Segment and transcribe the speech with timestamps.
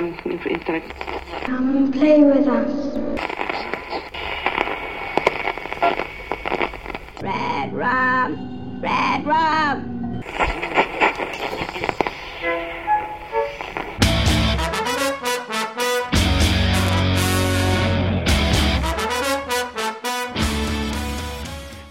[0.00, 0.14] um,
[0.46, 0.98] intellect.
[1.44, 2.72] Come and play with us.
[7.22, 8.80] Red rum!
[8.80, 10.22] Red rum!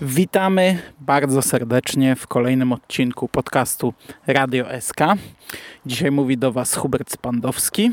[0.01, 0.79] Witamy
[1.09, 3.93] bardzo serdecznie w kolejnym odcinku podcastu
[4.27, 4.99] Radio SK.
[5.85, 7.91] Dzisiaj mówi do Was Hubert Spandowski.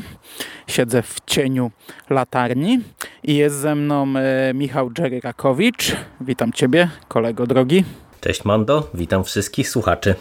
[0.67, 1.71] Siedzę w cieniu
[2.09, 2.79] latarni
[3.23, 5.95] i jest ze mną e, Michał Jerry Rakowicz.
[6.21, 7.83] Witam Ciebie, kolego drogi.
[8.21, 10.15] Cześć Mando, witam wszystkich słuchaczy.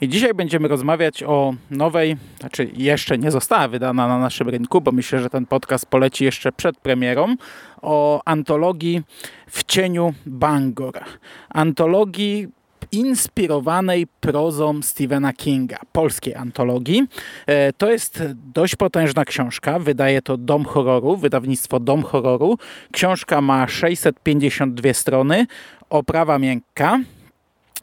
[0.00, 4.92] I dzisiaj będziemy rozmawiać o nowej, znaczy jeszcze nie została wydana na naszym rynku, bo
[4.92, 7.36] myślę, że ten podcast poleci jeszcze przed premierą,
[7.82, 9.02] o antologii
[9.46, 11.00] W cieniu Bangor.
[11.48, 12.48] Antologii
[12.92, 17.06] inspirowanej prozą Stephena Kinga, polskiej antologii.
[17.46, 18.22] E, to jest
[18.54, 22.58] dość potężna książka, wydaje to Dom Horroru, wydawnictwo Dom Horroru.
[22.92, 25.46] Książka ma 652 strony,
[25.90, 26.98] oprawa miękka,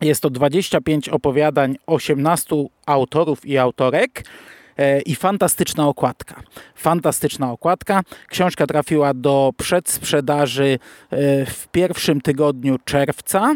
[0.03, 4.25] jest to 25 opowiadań 18 autorów i autorek
[4.77, 6.41] e, i fantastyczna okładka.
[6.75, 8.01] Fantastyczna okładka.
[8.27, 13.55] Książka trafiła do przedsprzedaży e, w pierwszym tygodniu czerwca,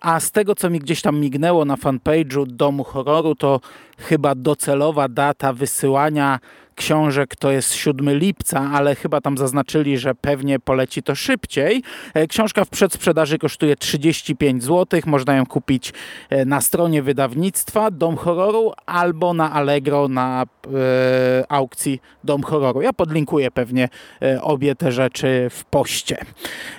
[0.00, 3.60] a z tego co mi gdzieś tam mignęło na fanpage'u Domu Horroru, to
[3.98, 6.38] chyba docelowa data wysyłania
[6.82, 11.82] książek to jest 7 lipca, ale chyba tam zaznaczyli, że pewnie poleci to szybciej.
[12.14, 15.00] E, książka w przedsprzedaży kosztuje 35 zł.
[15.06, 15.92] Można ją kupić
[16.30, 22.82] e, na stronie wydawnictwa Dom Horroru albo na Allegro na e, aukcji Dom Horroru.
[22.82, 23.88] Ja podlinkuję pewnie
[24.22, 26.16] e, obie te rzeczy w poście.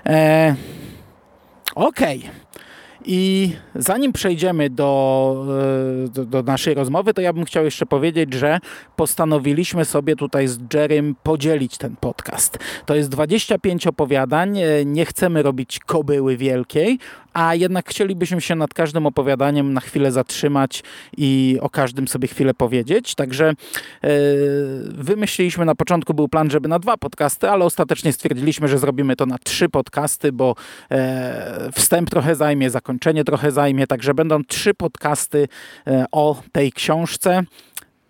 [0.05, 0.55] E,
[1.75, 2.19] Okej.
[2.19, 2.43] Okay.
[3.05, 5.45] I zanim przejdziemy do,
[6.05, 8.59] e, do, do, naszej rozmowy, to ja bym chciał jeszcze powiedzieć, że
[8.95, 12.59] postanowiliśmy sobie tutaj z Jerrym podzielić ten podcast.
[12.85, 16.99] To jest 25 opowiadań, e, nie chcemy robić kobyły wielkiej,
[17.33, 20.83] a jednak chcielibyśmy się nad każdym opowiadaniem na chwilę zatrzymać
[21.17, 23.15] i o każdym sobie chwilę powiedzieć.
[23.15, 23.53] Także
[24.03, 24.09] yy,
[24.89, 29.25] wymyśliliśmy na początku był plan, żeby na dwa podcasty, ale ostatecznie stwierdziliśmy, że zrobimy to
[29.25, 30.55] na trzy podcasty, bo
[30.89, 30.97] yy,
[31.71, 35.47] wstęp trochę zajmie, zakończenie trochę zajmie, także będą trzy podcasty
[35.85, 37.43] yy, o tej książce.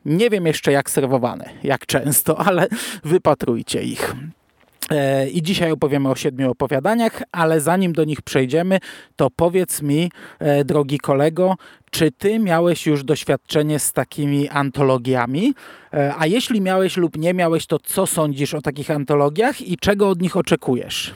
[0.05, 2.67] Nie wiem jeszcze jak serwowane, jak często, ale
[3.03, 4.15] wypatrujcie ich.
[4.91, 8.79] E, I dzisiaj opowiemy o siedmiu opowiadaniach, ale zanim do nich przejdziemy,
[9.15, 11.55] to powiedz mi, e, drogi kolego,
[11.91, 15.53] czy ty miałeś już doświadczenie z takimi antologiami?
[15.93, 20.09] E, a jeśli miałeś lub nie miałeś, to co sądzisz o takich antologiach i czego
[20.09, 21.13] od nich oczekujesz?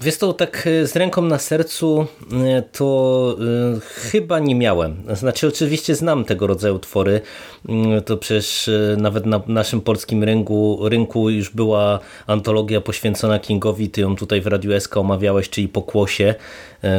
[0.00, 3.36] Wiesz to tak e, z ręką na sercu e, to
[3.76, 5.02] y, chyba nie miałem.
[5.12, 7.20] Znaczy oczywiście znam tego rodzaju twory.
[7.68, 13.90] Mm, to przecież nawet na naszym polskim rynku, rynku już była antologia poświęcona Kingowi.
[13.90, 16.34] Ty ją tutaj w Radiu SK omawiałeś, czyli Pokłosie,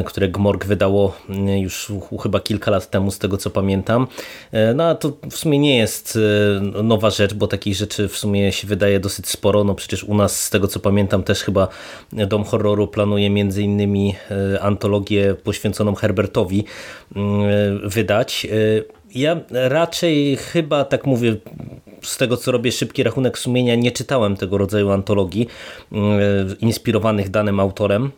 [0.06, 1.13] które Gmorg wydało
[1.57, 1.91] już
[2.23, 4.07] chyba kilka lat temu z tego co pamiętam.
[4.75, 6.19] No a to w sumie nie jest
[6.84, 9.63] nowa rzecz, bo takich rzeczy w sumie się wydaje dosyć sporo.
[9.63, 11.67] No przecież u nas z tego co pamiętam też chyba
[12.12, 14.16] Dom Horroru horroru planuje między innymi
[14.56, 16.66] e, antologię poświęconą Herbertowi
[17.16, 18.46] mm, wydać.
[18.46, 18.50] E,
[19.16, 21.35] ja raczej chyba, tak mówię,
[22.02, 25.47] z tego co robię szybki rachunek sumienia, nie czytałem tego rodzaju antologii
[25.91, 26.19] mm,
[26.59, 28.12] inspirowanych danym autorem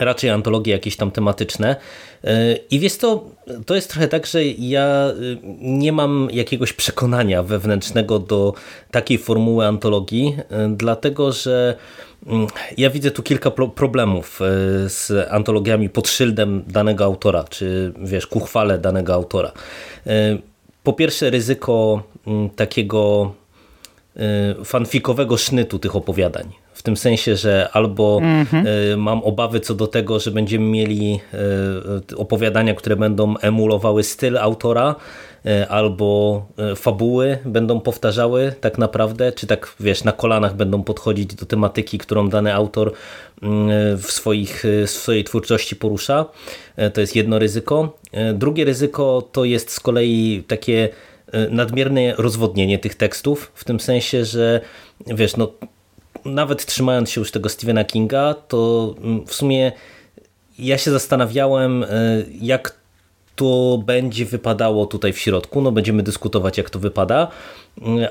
[0.00, 1.76] raczej antologie jakieś tam tematyczne.
[2.24, 3.24] E, I wiesz to,
[3.66, 5.12] to jest trochę tak, że ja
[5.60, 8.54] nie mam jakiegoś przekonania wewnętrznego do
[8.90, 10.36] takiej formuły antologii,
[10.76, 11.76] dlatego że
[12.26, 12.46] Mm,
[12.76, 14.40] ja widzę tu kilka problemów
[14.86, 19.52] z antologiami pod szyldem danego autora, czy wiesz, ku chwale danego autora.
[20.82, 23.32] Po pierwsze ryzyko mm, takiego
[24.64, 26.52] fanfikowego sznytu tych opowiadań.
[26.86, 28.96] W tym sensie, że albo mm -hmm.
[28.96, 31.20] mam obawy co do tego, że będziemy mieli
[32.16, 34.94] opowiadania, które będą emulowały styl autora,
[35.46, 41.34] E, albo e, fabuły będą powtarzały tak naprawdę, czy tak wiesz, na kolanach będą podchodzić
[41.34, 42.92] do tematyki, którą dany autor
[43.42, 46.24] mm, w, swoich, w swojej twórczości porusza.
[46.76, 47.98] E, to jest jedno ryzyko.
[48.34, 50.88] Drugie ryzyko to jest z kolei takie
[51.50, 54.60] nadmierne rozwodnienie tych tekstów, w tym sensie, że
[55.06, 55.52] wiesz, no
[56.26, 59.72] nawet trzymając się już tego Stephena Kinga, to mm, w sumie
[60.58, 61.84] ja się zastanawiałem,
[62.40, 62.74] jak
[63.36, 65.60] to będzie wypadało tutaj w środku.
[65.60, 67.28] No będziemy dyskutować, jak to wypada.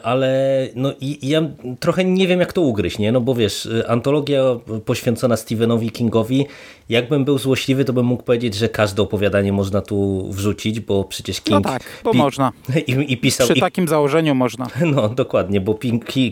[0.04, 1.42] Ale no i ja
[1.80, 3.12] trochę nie wiem jak to ugryźć, nie?
[3.12, 4.44] No bo wiesz, antologia
[4.86, 6.46] poświęcona Stephenowi Kingowi,
[6.90, 11.42] jakbym był złośliwy, to bym mógł powiedzieć, że każde opowiadanie można tu wrzucić, bo przecież
[11.42, 11.64] King...
[11.64, 12.52] No tak, bo można.
[12.88, 14.68] I, i pisał, Przy takim założeniu można.
[14.96, 15.80] No dokładnie, bo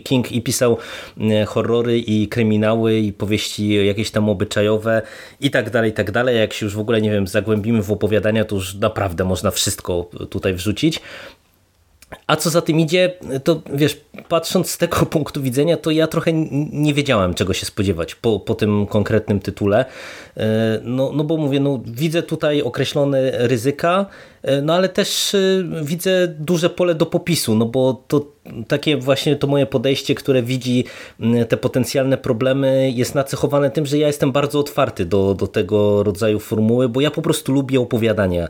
[0.04, 0.78] King i pisał
[1.20, 5.02] e, horrory i kryminały i powieści jakieś tam obyczajowe
[5.40, 6.38] i tak dalej, i tak dalej.
[6.38, 10.10] Jak się już w ogóle, nie wiem, zagłębimy w opowiadania, to już naprawdę można wszystko
[10.30, 11.00] tutaj wrzucić.
[12.26, 13.12] A co za tym idzie,
[13.44, 16.32] to wiesz, patrząc z tego punktu widzenia, to ja trochę
[16.72, 19.84] nie wiedziałem, czego się spodziewać po, po tym konkretnym tytule.
[20.36, 24.06] E, no, no bo mówię, no, widzę tutaj określone ryzyka,
[24.62, 25.38] no ale też e,
[25.82, 28.34] widzę duże pole do popisu, no bo to
[28.68, 30.84] takie właśnie to moje podejście, które widzi
[31.48, 36.40] te potencjalne problemy jest nacechowane tym, że ja jestem bardzo otwarty do, do tego rodzaju
[36.40, 38.48] formuły, bo ja po prostu lubię opowiadania.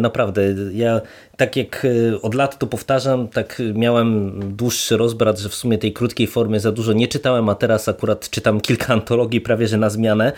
[0.00, 0.42] Naprawdę,
[0.72, 1.00] ja
[1.36, 1.86] tak jak
[2.22, 6.72] od lat to powtarzam, tak miałem dłuższy rozbrat, że w sumie tej krótkiej formy za
[6.72, 10.32] dużo nie czytałem, a teraz akurat czytam kilka antologii prawie, że na zmianę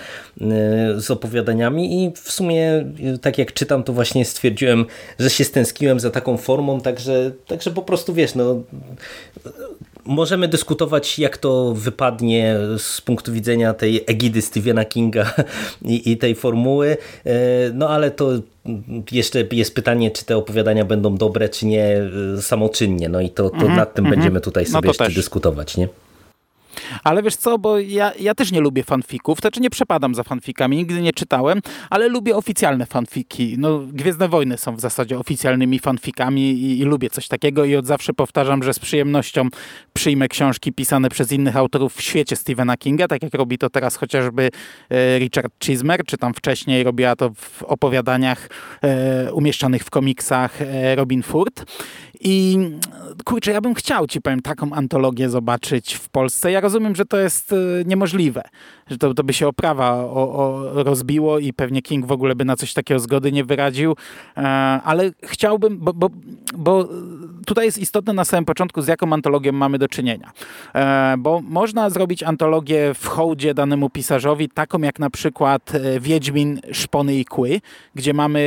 [0.96, 2.84] z opowiadaniami i w sumie
[3.20, 4.84] tak jak czytam, to właśnie stwierdziłem,
[5.19, 8.62] że się stęskiłem za taką formą, także, także po prostu wiesz, no
[10.08, 15.35] możemy dyskutować, jak to wypadnie z punktu widzenia tej egidy Stephena Kinga
[15.82, 16.96] i, i, tej formuły,
[17.26, 17.35] e,
[17.75, 18.31] no ale to
[19.12, 21.85] jeszcze jest pytanie, czy te opowiadania będą dobre, czy nie
[22.37, 24.17] e, samoczynnie, no i to, to mm -hmm, nad tym mm -hmm.
[24.17, 25.14] będziemy tutaj sobie no jeszcze też.
[25.14, 25.88] dyskutować, nie?
[27.04, 30.76] Ale wiesz co, bo ja, ja też nie lubię fanfików, znaczy nie przepadam za fanfikami,
[30.76, 31.60] nigdy nie czytałem,
[31.90, 33.54] ale lubię oficjalne fanfiki.
[33.58, 37.86] No, Gwiezdne Wojny są w zasadzie oficjalnymi fanfikami i, i lubię coś takiego i od
[37.86, 39.48] zawsze powtarzam, że z przyjemnością
[39.92, 43.96] przyjmę książki pisane przez innych autorów w świecie Stephena Kinga, tak jak robi to teraz
[43.96, 44.50] chociażby
[44.90, 48.48] e, Richard Chismer, czy tam wcześniej robiła to w opowiadaniach
[48.82, 51.64] e, umieszczanych w komiksach e, Robin Ford.
[52.20, 52.58] I
[53.24, 56.52] kurczę, ja bym chciał ci powiem taką antologię zobaczyć w Polsce.
[56.52, 58.42] Ja rozumiem, że to jest y, niemożliwe,
[58.86, 62.44] że to, to by się oprawa o, o rozbiło i pewnie King w ogóle by
[62.44, 63.96] na coś takiego zgody nie wyraził,
[64.36, 64.40] e,
[64.84, 66.10] ale chciałbym, bo, bo,
[66.54, 66.88] bo
[67.46, 70.32] tutaj jest istotne na samym początku, z jaką antologią mamy do czynienia.
[70.74, 76.60] E, bo można zrobić antologię w hołdzie danemu pisarzowi, taką jak na przykład e, Wiedźmin,
[76.72, 77.60] Szpony i Kły,
[77.94, 78.38] gdzie mamy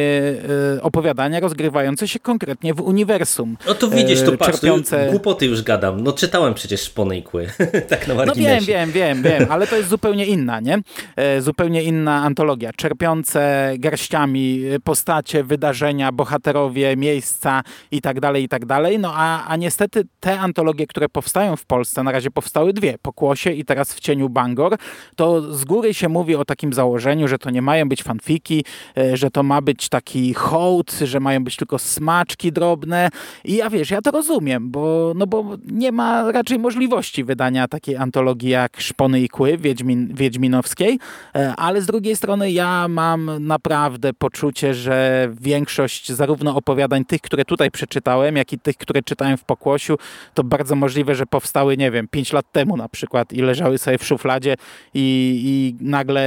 [0.82, 3.58] opowiadania rozgrywające się konkretnie w uniwersum.
[3.68, 5.08] No to widzisz, to patrz, czerpiące...
[5.10, 6.04] głupoty już gadam.
[6.04, 7.48] No czytałem przecież Szpony i Kły,
[7.90, 10.80] tak na No wiem, wiem, wiem, wiem, ale to jest zupełnie inna, nie?
[11.16, 18.66] E, zupełnie inna antologia, czerpiące garściami postacie, wydarzenia, bohaterowie, miejsca i tak dalej, i tak
[18.66, 19.00] dalej.
[19.00, 23.52] No a, a niestety te antologie, które powstają w Polsce, na razie powstały dwie, Pokłosie
[23.52, 24.76] i teraz w cieniu Bangor,
[25.16, 28.66] to z góry się mówi o takim założeniu, że to nie mają być fanfiki,
[28.98, 33.10] e, że to ma być taki hołd, że mają być tylko smaczki drobne
[33.44, 37.96] i ja wiesz, ja to rozumiem, bo, no bo nie ma raczej możliwości wydania takiej
[37.98, 41.00] antologii jak Szpony i Kły Wiedźmin, Wiedźminowskiej,
[41.36, 47.46] e, ale z drugiej strony ja mam naprawdę poczucie, że większość zarówno opowiadań tych, które
[47.46, 49.98] tutaj przeczytałem, jak i tych, które czytałem w Pokłosiu,
[50.34, 53.98] to bardzo możliwe, że powstały, nie wiem, 5 lat temu na przykład i leżały sobie
[53.98, 54.56] w szufladzie
[54.94, 56.22] i, i nagle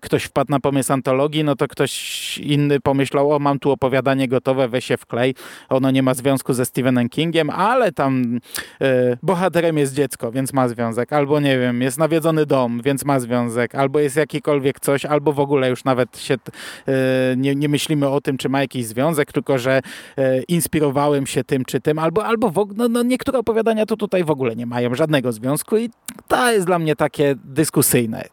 [0.00, 4.68] ktoś wpadł na pomysł antologii, no to ktoś inny pomyślał, o mam tu opowiadanie gotowe,
[4.68, 5.34] weź się wklej,
[5.68, 8.38] ono nie ma związku ze Stephenem Kingiem, ale tam
[8.80, 13.20] e, bohaterem jest dziecko, więc ma związek, albo nie wiem, jest nawiedzony dom, więc ma
[13.20, 16.92] związek, albo jest jakikolwiek coś, albo w ogóle już nawet się e,
[17.36, 19.80] nie, nie myślimy o tym, czy ma jakiś związek, tylko że
[20.18, 24.24] e, inspirowałem się tym czy tym, albo, albo w, no, no niektóre opowiadania to tutaj
[24.24, 25.90] w ogóle nie mają żadnego związku i
[26.28, 28.24] to jest dla mnie takie dyskusyjne.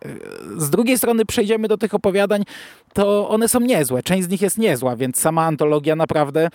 [0.58, 2.44] Z drugiej strony przejdziemy do tych opowiadań,
[2.94, 6.50] to one są niezłe, część z nich jest niezła, więc sama antologia naprawdę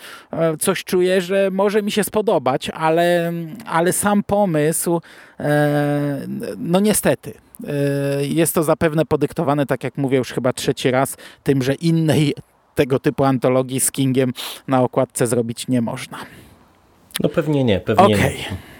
[0.61, 3.33] coś czuje, że może mi się spodobać, ale,
[3.67, 5.00] ale sam pomysł,
[5.41, 6.26] e,
[6.59, 7.33] no niestety,
[7.67, 12.35] e, jest to zapewne podyktowane, tak jak mówię już chyba trzeci raz, tym, że innej
[12.75, 14.33] tego typu antologii z Kingiem
[14.69, 16.19] na okładce zrobić nie można.
[17.21, 18.17] No pewnie nie, pewnie okay.
[18.19, 18.74] nie.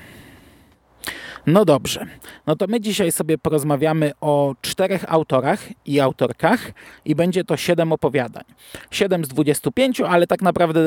[1.47, 2.07] No dobrze,
[2.47, 6.73] no to my dzisiaj sobie porozmawiamy o czterech autorach i autorkach
[7.05, 8.45] i będzie to siedem opowiadań.
[8.91, 10.81] Siedem z 25, ale tak naprawdę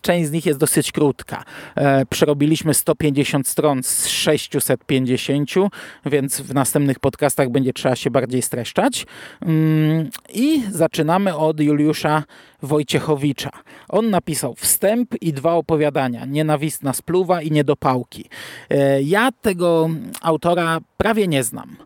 [0.00, 1.44] część z nich jest dosyć krótka.
[1.74, 5.50] E, przerobiliśmy 150 stron z 650,
[6.06, 9.06] więc w następnych podcastach będzie trzeba się bardziej streszczać.
[9.40, 12.22] Mm, I zaczynamy od Juliusza
[12.62, 13.50] Wojciechowicza.
[13.88, 18.24] On napisał wstęp i dwa opowiadania, Nienawistna spluwa i Niedopałki.
[18.70, 19.88] E, ja tego
[20.22, 21.76] autora prawie nie znam.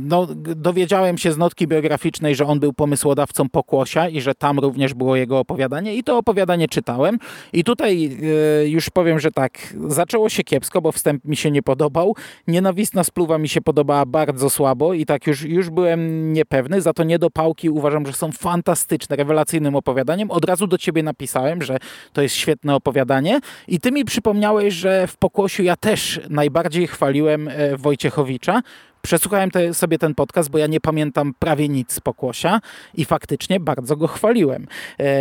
[0.00, 4.94] No, dowiedziałem się z notki biograficznej, że on był pomysłodawcą Pokłosia i że tam również
[4.94, 7.18] było jego opowiadanie i to opowiadanie czytałem.
[7.52, 8.18] I tutaj
[8.64, 12.16] już powiem, że tak, zaczęło się kiepsko, bo wstęp mi się nie podobał.
[12.46, 17.04] Nienawistna spluwa mi się podobała bardzo słabo i tak już, już byłem niepewny, za to
[17.04, 20.30] niedopałki uważam, że są fantastyczne, rewelacyjnym opowiadaniem.
[20.30, 21.78] Od razu do ciebie napisałem, że
[22.12, 27.48] to jest świetne opowiadanie i ty mi przypomniałeś, że w Pokłosiu ja też najbardziej chwaliłem
[27.48, 28.62] e, Wojciechowicza.
[29.02, 32.60] Przesłuchałem te, sobie ten podcast, bo ja nie pamiętam prawie nic z Pokłosia
[32.94, 34.66] i faktycznie bardzo go chwaliłem.
[34.98, 35.14] E,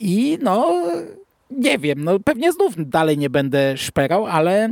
[0.00, 0.82] I no
[1.50, 4.70] nie wiem, no pewnie znów dalej nie będę szperał, ale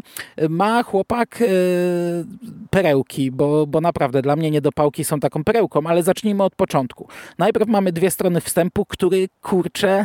[0.48, 1.46] ma chłopak e,
[2.70, 7.08] perełki, bo, bo naprawdę dla mnie niedopałki są taką perełką, ale zacznijmy od początku.
[7.38, 10.04] Najpierw mamy dwie strony wstępu, który kurczę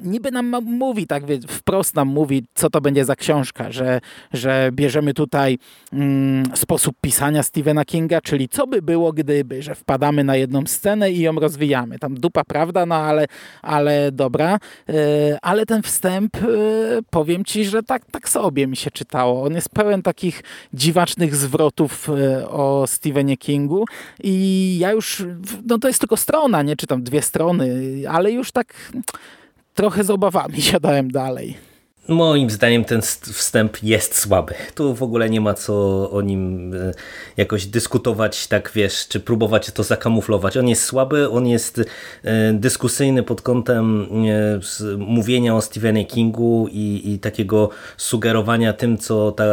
[0.00, 4.00] niby nam mówi, tak wprost nam mówi, co to będzie za książka, że,
[4.32, 5.58] że bierzemy tutaj
[5.92, 11.12] mm, sposób pisania Stephena Kinga, czyli co by było, gdyby, że wpadamy na jedną scenę
[11.12, 11.98] i ją rozwijamy.
[11.98, 13.26] Tam dupa prawda, no ale,
[13.62, 14.58] ale dobra.
[14.88, 14.94] Yy,
[15.42, 19.42] ale ten wstęp, yy, powiem ci, że tak, tak sobie mi się czytało.
[19.42, 20.42] On jest pełen takich
[20.74, 23.84] dziwacznych zwrotów yy, o Stephenie Kingu
[24.22, 25.24] i ja już,
[25.66, 28.74] no to jest tylko strona, nie czytam dwie strony, ale już tak
[29.74, 31.71] trochę z obawami siadałem dalej.
[32.08, 34.54] Moim zdaniem ten wstęp jest słaby.
[34.74, 36.92] Tu w ogóle nie ma co o nim e,
[37.36, 40.56] jakoś dyskutować, tak wiesz, czy próbować to zakamuflować.
[40.56, 44.06] On jest słaby, on jest e, dyskusyjny pod kątem
[44.80, 49.44] e, mówienia o Stephenie Kingu i, i takiego sugerowania tym, co ta,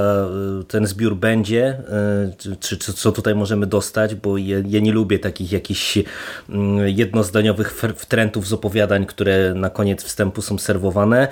[0.68, 1.84] ten zbiór będzie,
[2.60, 6.00] czy, czy, co tutaj możemy dostać, bo ja, ja nie lubię takich jakichś
[6.86, 11.28] jednozdaniowych wtrętów z opowiadań, które na koniec wstępu są serwowane,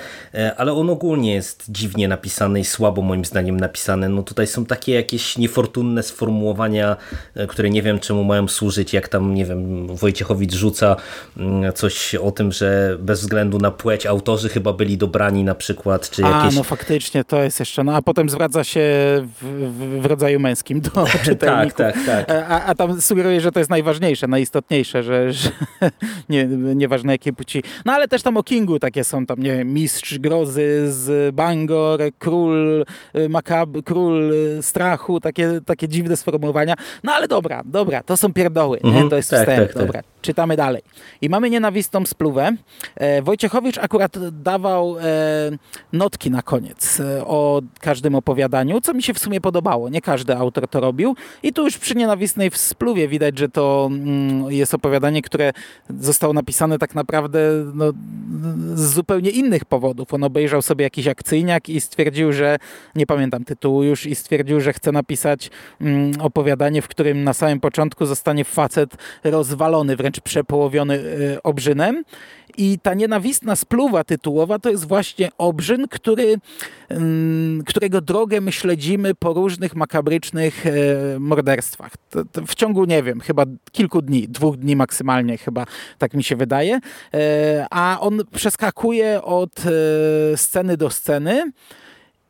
[0.58, 4.10] ale on ogólnie ogólnie jest dziwnie napisane i słabo moim zdaniem napisane.
[4.10, 6.98] No tutaj są takie jakieś niefortunne sformułowania,
[7.36, 10.96] e, które nie wiem czemu mają służyć, jak tam, nie wiem, Wojciechowicz rzuca
[11.38, 16.10] mm, coś o tym, że bez względu na płeć autorzy chyba byli dobrani na przykład,
[16.10, 16.54] czy jakieś...
[16.54, 18.82] A, no faktycznie, to jest jeszcze, no a potem zwraca się
[19.42, 21.78] w, w, w rodzaju męskim do czytelników.
[21.78, 22.46] tak, tak, tak.
[22.50, 25.50] A, a tam sugeruje, że to jest najważniejsze, najistotniejsze, że, że
[26.30, 26.46] nie,
[26.76, 27.64] nieważne jakiej płci.
[27.86, 32.00] No ale też tam o Kingu takie są, tam nie wiem, mistrz grozy z Bangor,
[32.20, 32.86] król
[33.16, 36.76] y, makab, król y, strachu, takie, takie dziwne sformułowania.
[37.04, 39.86] No ale dobra, dobra, to są pierdoły, mhm, to jest tak, wstęp, tak, tak.
[39.86, 40.02] dobra.
[40.28, 40.82] Czytamy dalej.
[41.22, 42.52] I mamy nienawistną spluwę.
[42.96, 45.04] E, Wojciechowicz akurat dawał e,
[45.94, 49.90] notki na koniec e, o każdym opowiadaniu, co mi się w sumie podobało.
[49.90, 51.16] Nie każdy autor to robił.
[51.44, 55.54] I tu już przy nienawistnej spluwie widać, że to mm, jest opowiadanie, które
[56.00, 57.40] zostało napisane tak naprawdę
[57.74, 57.86] no,
[58.74, 60.14] z zupełnie innych powodów.
[60.14, 62.58] On obejrzał sobie jakiś akcyjniak i stwierdził, że
[62.96, 65.50] nie pamiętam tytułu już i stwierdził, że chce napisać
[65.82, 72.04] mm, opowiadanie, w którym na samym początku zostanie facet rozwalony, wręcz przepołowiony y, obrzynem
[72.58, 76.36] i ta nienawistna spluwa tytułowa to jest właśnie obrzyn, który,
[76.90, 80.72] mm, którego drogę my śledzimy po różnych makabrycznych e,
[81.20, 81.92] morderstwach.
[82.48, 85.66] w ciągu, nie wiem, chyba kilku dni, dwóch dni maksymalnie chyba,
[85.98, 86.80] tak mi się wydaje.
[87.14, 91.52] E, a on przeskakuje od e, sceny do sceny.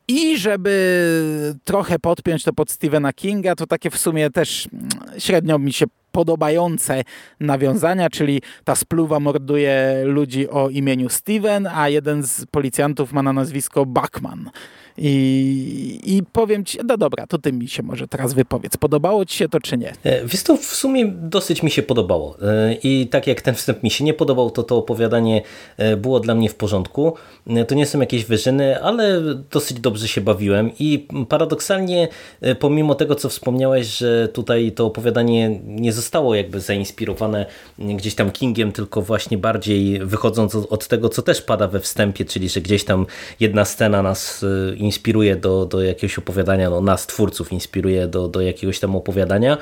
[0.10, 4.90] I żeby trochę podpiąć to pod Stephena Kinga, to takie w sumie też mm,
[5.20, 5.86] średnio mi się
[6.18, 7.04] podobające
[7.40, 13.34] nawiązania, czyli ta spluwa morduje ludzi o imieniu Steven, a jeden z policjantów ma na
[13.34, 14.50] nazwisko Bachman.
[14.98, 18.78] I, I powiem ci, no dobra, to ty mi się może teraz wypowiedz.
[18.78, 19.94] Podobało ci się to, czy nie?
[20.04, 22.38] E, wiesz to w sumie dosyć mi się podobało.
[22.42, 25.42] E, I tak jak ten wstęp mi się nie podobał, to to opowiadanie
[25.78, 27.14] e, było dla mnie w porządku.
[27.68, 32.08] To nie są jakieś wyżyny, ale dosyć dobrze się bawiłem i paradoksalnie,
[32.60, 37.46] pomimo tego, co wspomniałeś, że tutaj to opowiadanie nie zostało jakby zainspirowane
[37.80, 42.50] gdzieś tam Kingiem, tylko właśnie bardziej wychodząc od tego, co też pada we wstępie, czyli
[42.50, 43.06] że gdzieś tam
[43.40, 44.46] jedna scena nas
[45.42, 49.58] do, do jakiegoś opowiadania, no nas twórców inspiruje do, do jakiegoś tam opowiadania,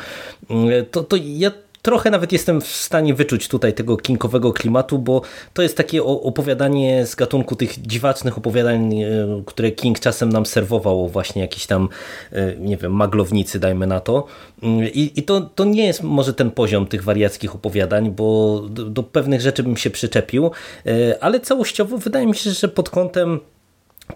[0.50, 1.52] mm, to, to ja
[1.86, 5.22] trochę nawet jestem w stanie wyczuć tutaj tego kinkowego klimatu, bo
[5.54, 9.08] to jest takie opowiadanie z gatunku tych dziwacznych opowiadań, e,
[9.46, 11.90] które King czasem nam serwował, właśnie jakiś tam,
[12.32, 14.28] e, nie wiem, maglownicy, dajmy na to.
[14.64, 18.86] Mm, I, i to, to nie jest może ten poziom tych wariackich opowiadań, bo do,
[18.86, 20.52] do pewnych rzeczy bym się przyczepił,
[20.86, 23.40] e, ale całościowo wydaje mi się, że pod kątem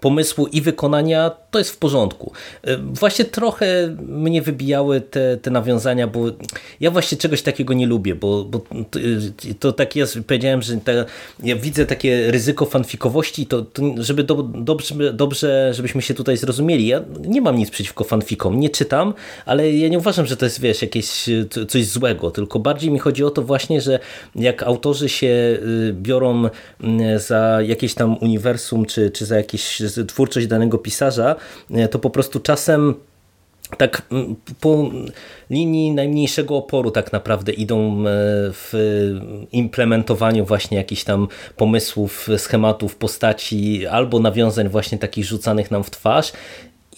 [0.02, 2.32] pomysłu i wykonania to jest w porządku.
[2.64, 6.20] E, właśnie trochę mnie wybijały te, te nawiązania, bo
[6.80, 8.60] ja właśnie czegoś takiego nie lubię, bo, bo
[8.92, 9.00] to,
[9.60, 11.06] to tak jest, powiedziałem, że te,
[11.44, 16.88] ja widzę takie ryzyko fanfikowości, to, to żeby do, dobrze, dobrze, żebyśmy się tutaj zrozumieli,
[16.88, 19.14] ja nie mam nic przeciwko fanfikom, nie czytam,
[19.46, 21.26] ale ja nie uważam, że to jest, wiesz, jakieś
[21.68, 24.00] coś złego, tylko bardziej mi chodzi o to właśnie, że
[24.36, 26.50] jak autorzy się y, biorą
[26.84, 31.36] mm, za jakieś tam uniwersum, czy, czy za jakieś twórczość danego pisarza,
[31.72, 32.96] e, to po prostu czasem
[33.78, 34.02] tak
[34.60, 34.92] po
[35.50, 38.04] linii najmniejszego oporu tak naprawdę idą e,
[38.52, 38.74] w
[39.52, 46.32] implementowaniu właśnie jakichś tam pomysłów, schematów, postaci albo nawiązań właśnie takich rzucanych nam w twarz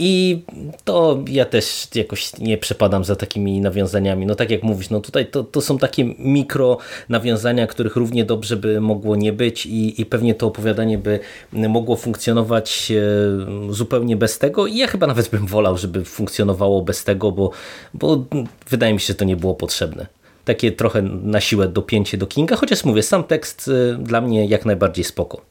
[0.04, 0.44] i
[0.84, 4.26] to ja też jakoś nie przepadam za takimi nawiązaniami.
[4.26, 6.78] No tak jak mówisz, no tutaj to, to są takie mikro
[7.10, 11.20] nawiązania, których równie dobrze by mogło nie być i, i pewnie to opowiadanie by
[11.54, 17.04] mogło funkcjonować e, zupełnie bez tego i ja chyba nawet bym wolał, żeby funkcjonowało bez
[17.04, 17.52] tego, bo,
[17.94, 18.26] bo
[18.70, 20.08] wydaje mi się, że to nie było potrzebne.
[20.46, 24.66] Takie trochę na siłę dopięcie do Kinga, chociaż mówię, sam tekst e, dla mnie jak
[24.66, 25.42] najbardziej spoko.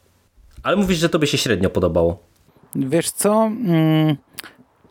[0.62, 2.18] Ale mówisz, że to by się średnio podobało.
[2.74, 3.46] Wiesz co?
[3.46, 4.16] Mm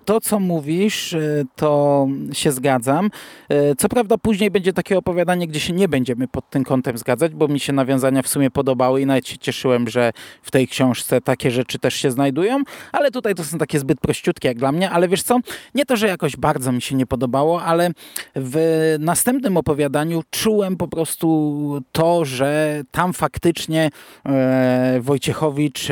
[0.06, 3.10] to, co mówisz, e, to się zgadzam.
[3.50, 7.36] E, co prawda później będzie takie opowiadanie, gdzie się nie będziemy pod tym kątem zgadzać,
[7.36, 11.22] bo mi się nawiązania w sumie podobały i nawet się cieszyłem, że w tej książce
[11.22, 14.90] takie rzeczy też się znajdują, ale tutaj to są takie zbyt prościutkie jak dla mnie,
[14.90, 15.40] ale wiesz co,
[15.76, 17.92] nie to, że jakoś bardzo mi się nie podobało, ale
[18.36, 23.90] w następnym opowiadaniu czułem po prostu to, że tam faktycznie
[24.26, 25.88] e, Wojciechowicz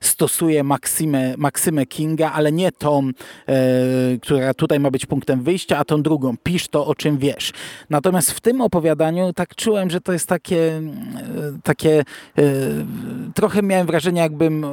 [0.00, 3.10] stosuje Maksymę, Maksymę Kinga, ale nie tą
[4.22, 7.52] która tutaj ma być punktem wyjścia, a tą drugą, pisz to, o czym wiesz.
[7.90, 10.82] Natomiast w tym opowiadaniu tak czułem, że to jest takie, e,
[11.62, 12.00] takie
[12.38, 12.42] e,
[13.34, 14.66] trochę miałem wrażenie, jakbym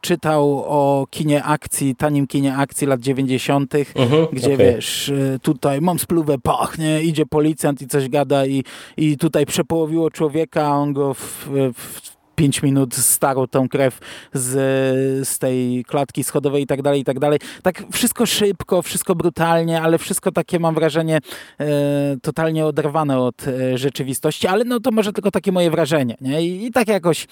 [0.00, 4.56] czytał o kinie akcji, tanim kinie akcji lat 90., uh -huh, gdzie okay.
[4.56, 8.64] wiesz, tutaj mam spluwę, pachnie, idzie policjant i coś gada i,
[8.96, 13.98] i tutaj przepołowiło człowieka, a on go w, w 5 minut starą tą krew
[14.32, 14.48] z,
[15.28, 17.38] z tej klatki schodowej i tak dalej, i tak dalej.
[17.62, 21.18] Tak wszystko szybko, wszystko brutalnie, ale wszystko takie mam wrażenie
[21.60, 21.66] e,
[22.22, 26.42] totalnie oderwane od e, rzeczywistości, ale no to może tylko takie moje wrażenie, nie?
[26.42, 27.26] I, i tak jakoś,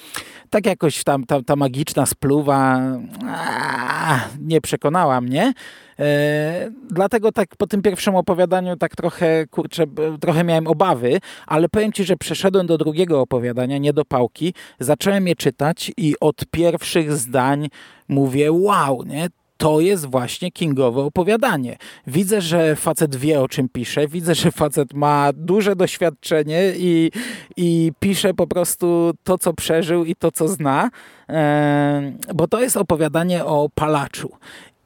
[0.50, 2.80] tak jakoś tam, ta, ta magiczna spluwa
[3.28, 5.52] a, nie przekonała mnie.
[5.98, 9.84] E, dlatego tak po tym pierwszym opowiadaniu tak trochę, kurczę,
[10.20, 15.28] trochę miałem obawy, ale powiem Ci, że przeszedłem do drugiego opowiadania, nie do pałki, zacząłem
[15.28, 17.68] je czytać i od pierwszych zdań
[18.08, 19.28] mówię wow, nie?
[19.58, 21.76] to jest właśnie kingowe opowiadanie.
[22.06, 27.10] Widzę, że facet wie o czym pisze, widzę, że facet ma duże doświadczenie i,
[27.56, 30.90] i pisze po prostu to, co przeżył i to, co zna,
[31.28, 34.30] e, bo to jest opowiadanie o palaczu.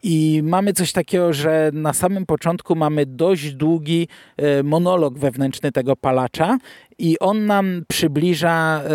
[0.03, 5.97] I mamy coś takiego, że na samym początku mamy dość długi e, monolog wewnętrzny tego
[5.97, 6.59] palacza
[7.03, 8.91] i on nam przybliża e,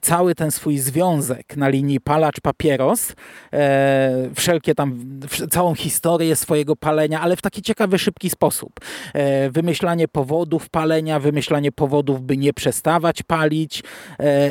[0.00, 3.14] cały ten swój związek na linii palacz-papieros,
[3.52, 5.18] e, wszelkie tam,
[5.50, 8.72] całą historię swojego palenia, ale w taki ciekawy, szybki sposób.
[9.14, 13.82] E, wymyślanie powodów palenia, wymyślanie powodów, by nie przestawać palić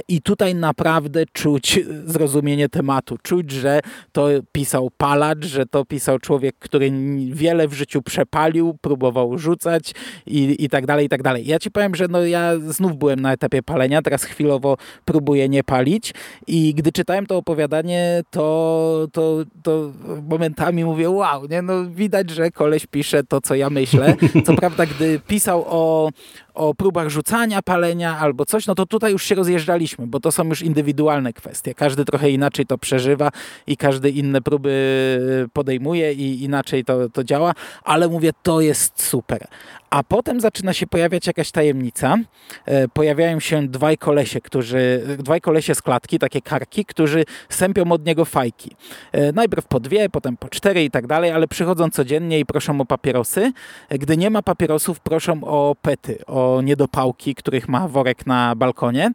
[0.08, 3.80] i tutaj naprawdę czuć zrozumienie tematu, czuć, że
[4.12, 6.92] to pisał palacz, że to pisał człowiek, który
[7.32, 9.94] wiele w życiu przepalił, próbował rzucać
[10.26, 11.48] i, i tak dalej, i tak dalej.
[11.48, 12.52] Ja ci powiem, że no ja
[12.84, 16.14] znów byłem na etapie palenia, teraz chwilowo próbuję nie palić
[16.48, 19.92] i gdy czytałem to opowiadanie, to, to, to
[20.30, 21.62] momentami mówię, wow, nie?
[21.62, 24.16] No, widać, że koleś pisze to, co ja myślę.
[24.46, 26.10] Co prawda, gdy pisał o,
[26.54, 30.44] o próbach rzucania palenia albo coś, no to tutaj już się rozjeżdżaliśmy, bo to są
[30.44, 31.76] już indywidualne kwestie.
[31.76, 33.30] Każdy trochę inaczej to przeżywa
[33.68, 39.48] i każdy inne próby podejmuje i inaczej to, to działa, ale mówię, to jest super.
[39.94, 42.18] A potem zaczyna się pojawiać jakaś tajemnica.
[42.66, 48.06] E, pojawiają się dwaj kolesie, którzy, dwaj kolesie z klatki, takie karki, którzy sępią od
[48.06, 48.76] niego fajki.
[49.12, 52.82] E, najpierw po dwie, potem po cztery i tak dalej, ale przychodzą codziennie i proszą
[52.82, 53.52] o papierosy.
[53.90, 59.12] E, gdy nie ma papierosów, proszą o pety, o niedopałki, których ma worek na balkonie.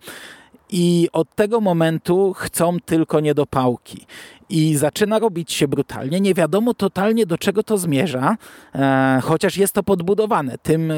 [0.71, 4.07] I od tego momentu chcą tylko niedopałki
[4.51, 6.21] i zaczyna robić się brutalnie.
[6.21, 8.37] Nie wiadomo totalnie do czego to zmierza,
[8.75, 10.95] e, chociaż jest to podbudowane tym, e,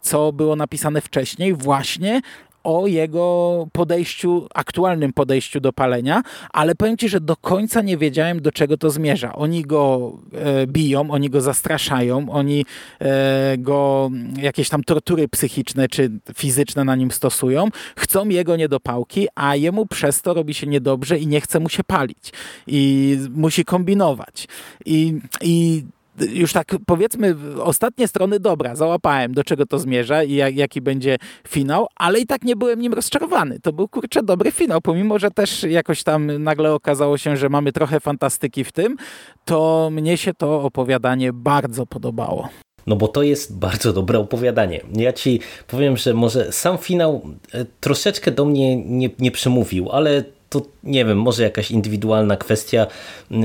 [0.00, 2.20] co było napisane wcześniej, właśnie
[2.68, 8.42] o jego podejściu, aktualnym podejściu do palenia, ale powiem Ci, że do końca nie wiedziałem,
[8.42, 9.32] do czego to zmierza.
[9.32, 12.64] Oni go e, biją, oni go zastraszają, oni
[13.00, 19.56] e, go jakieś tam tortury psychiczne czy fizyczne na nim stosują, chcą jego niedopałki, a
[19.56, 22.32] jemu przez to robi się niedobrze i nie chce mu się palić.
[22.66, 24.48] I musi kombinować.
[24.84, 25.84] I, i
[26.20, 31.16] już tak powiedzmy, ostatnie strony dobra, załapałem do czego to zmierza i jak, jaki będzie
[31.48, 33.60] finał, ale i tak nie byłem nim rozczarowany.
[33.60, 37.72] To był kurczę dobry finał, pomimo, że też jakoś tam nagle okazało się, że mamy
[37.72, 38.96] trochę fantastyki w tym,
[39.44, 42.48] to mnie się to opowiadanie bardzo podobało.
[42.86, 44.80] No bo to jest bardzo dobre opowiadanie.
[44.94, 50.24] Ja ci powiem, że może sam finał e, troszeczkę do mnie nie, nie przemówił, ale
[50.50, 52.86] to nie wiem, może jakaś indywidualna kwestia,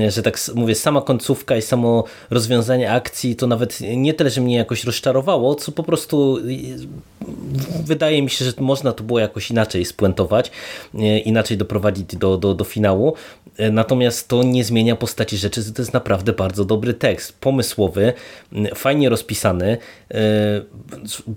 [0.08, 4.56] że tak mówię, sama końcówka i samo rozwiązanie akcji to nawet nie tyle, że mnie
[4.56, 6.38] jakoś rozczarowało, co po prostu
[7.84, 10.50] wydaje mi się, że można to było jakoś inaczej spuentować,
[11.24, 13.14] inaczej doprowadzić do, do, do finału.
[13.72, 18.12] Natomiast to nie zmienia postaci rzeczy, to jest naprawdę bardzo dobry tekst, pomysłowy,
[18.74, 19.78] fajnie rozpisany,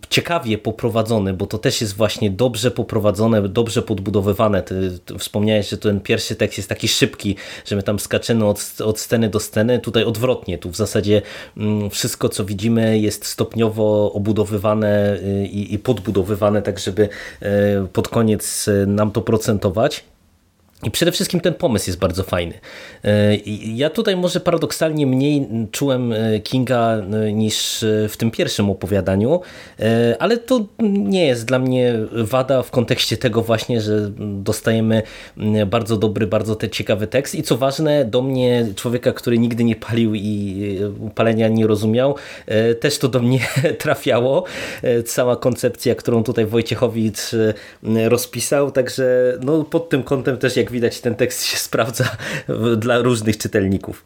[0.10, 4.62] ciekawie poprowadzony, bo to też jest właśnie dobrze poprowadzone, dobrze podbudowywane.
[4.62, 9.00] Ty, wspomniałeś, że ten pierwszy tekst jest taki szybki, że my tam skaczemy od, od
[9.00, 11.22] sceny do sceny, tutaj odwrotnie, tu w zasadzie
[11.92, 17.10] wszystko co widzimy jest stopniowo obudowywane y, i, i podbudowywane tak, żeby
[17.42, 20.04] e, pod koniec e, nam to procentować.
[20.84, 22.54] I przede wszystkim ten pomysł jest bardzo fajny.
[23.04, 23.36] E,
[23.76, 29.42] ja tutaj może paradoksalnie mniej czułem e, Kinga e, niż w tym pierwszym opowiadaniu,
[30.20, 35.02] ale to nie jest dla mnie wada w kontekście tego właśnie, że dostajemy
[35.68, 39.76] bardzo dobry, bardzo te ciekawy tekst i co ważne, do mnie, człowieka, który nigdy nie
[39.76, 40.80] palił i
[41.16, 42.16] palenia nie rozumiał,
[42.80, 43.40] też to do mnie
[43.80, 44.44] trafiało.
[45.06, 47.20] Cała koncepcja, którą tutaj Wojciechowicz
[48.08, 52.18] rozpisał, także no, pod tym kątem też jak jak widać ten tekst się sprawdza
[52.78, 54.06] dla różnych czytelników.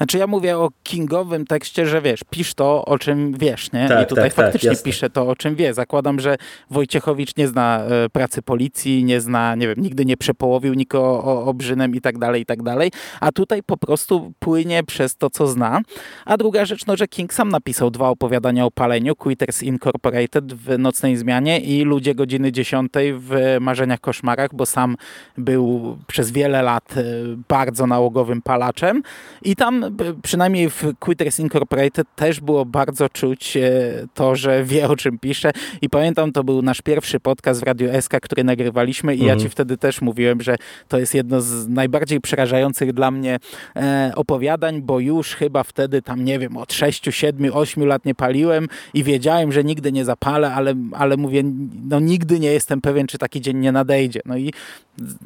[0.00, 3.88] Znaczy ja mówię o kingowym tekście, że wiesz, pisz to, o czym wiesz, nie?
[3.88, 5.74] Tak, I tutaj tak, tak faktycznie tak, pisze to, o czym wie.
[5.74, 6.36] Zakładam, że
[6.70, 11.94] Wojciechowicz nie zna e, pracy policji, nie zna, nie wiem, nigdy nie przepołowił nikogo obrzynem
[11.94, 12.90] i tak dalej, i tak dalej.
[13.20, 15.80] A tutaj po prostu płynie przez to, co zna.
[16.24, 20.78] A druga rzecz, no, że King sam napisał dwa opowiadania o paleniu, Quitters Incorporated w
[20.78, 24.96] Nocnej Zmianie i Ludzie Godziny 10 w Marzeniach Koszmarach, bo sam
[25.38, 27.04] był przez wiele lat e,
[27.48, 29.02] bardzo nałogowym palaczem
[29.42, 29.89] i tam
[30.22, 33.70] przynajmniej w Quitters Incorporated też było bardzo czuć e,
[34.14, 35.50] to, że wie o czym pisze
[35.82, 39.38] i pamiętam, to był nasz pierwszy podcast w Radio SK, który nagrywaliśmy i mhm.
[39.38, 40.56] ja ci wtedy też mówiłem, że
[40.88, 43.38] to jest jedno z najbardziej przerażających dla mnie
[43.76, 48.14] e, opowiadań, bo już chyba wtedy tam, nie wiem, od 6, 7, 8 lat nie
[48.14, 51.42] paliłem i wiedziałem, że nigdy nie zapalę, ale, ale mówię,
[51.88, 54.20] no nigdy nie jestem pewien, czy taki dzień nie nadejdzie.
[54.24, 54.52] No i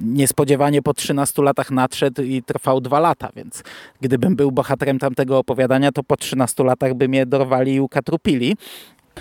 [0.00, 3.62] niespodziewanie po 13 latach nadszedł i trwał dwa lata, więc
[4.00, 8.56] gdybym był bohaterem tamtego opowiadania, to po 13 latach by mnie dorwali i ukatrupili.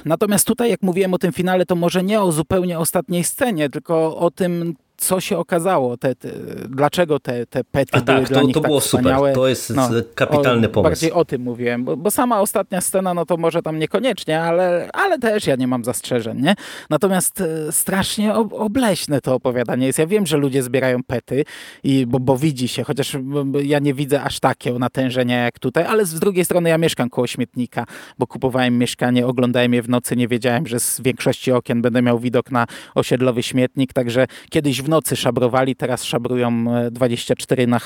[0.06, 4.18] Natomiast tutaj, jak mówiłem o tym finale, to może nie o zupełnie ostatniej scenie, tylko
[4.18, 6.30] o tym, co się okazało, te, te,
[6.70, 9.18] dlaczego te, te pety A były tak, dla to, nich to tak było wspaniałe.
[9.18, 10.90] super, to jest no, kapitalny o, pomysł.
[10.90, 14.90] Bardziej o tym mówiłem, bo, bo, sama ostatnia scena, no to może tam niekoniecznie, ale,
[14.94, 16.56] ale też ja nie mam zastrzeżeń, nie?
[16.90, 20.00] Natomiast e, strasznie obleśne to opowiadanie jest.
[20.00, 21.44] Ja wiem, że ludzie zbierają pety,
[21.84, 23.18] i, bo, bo widzi się, chociaż
[23.64, 27.28] ja nie widzę aż takiego natężenia jak tutaj, ale z drugiej strony ja mieszkam koło
[27.28, 27.86] śmietnika,
[28.20, 32.20] bo kupowałem mieszkanie, oglądałem je w nocy, nie wiedziałem, że z większości okien będę miał
[32.20, 37.80] widok na osiedlowy śmietnik, także kiedyś w nocy szabrowali, teraz szabrują 24 e, na,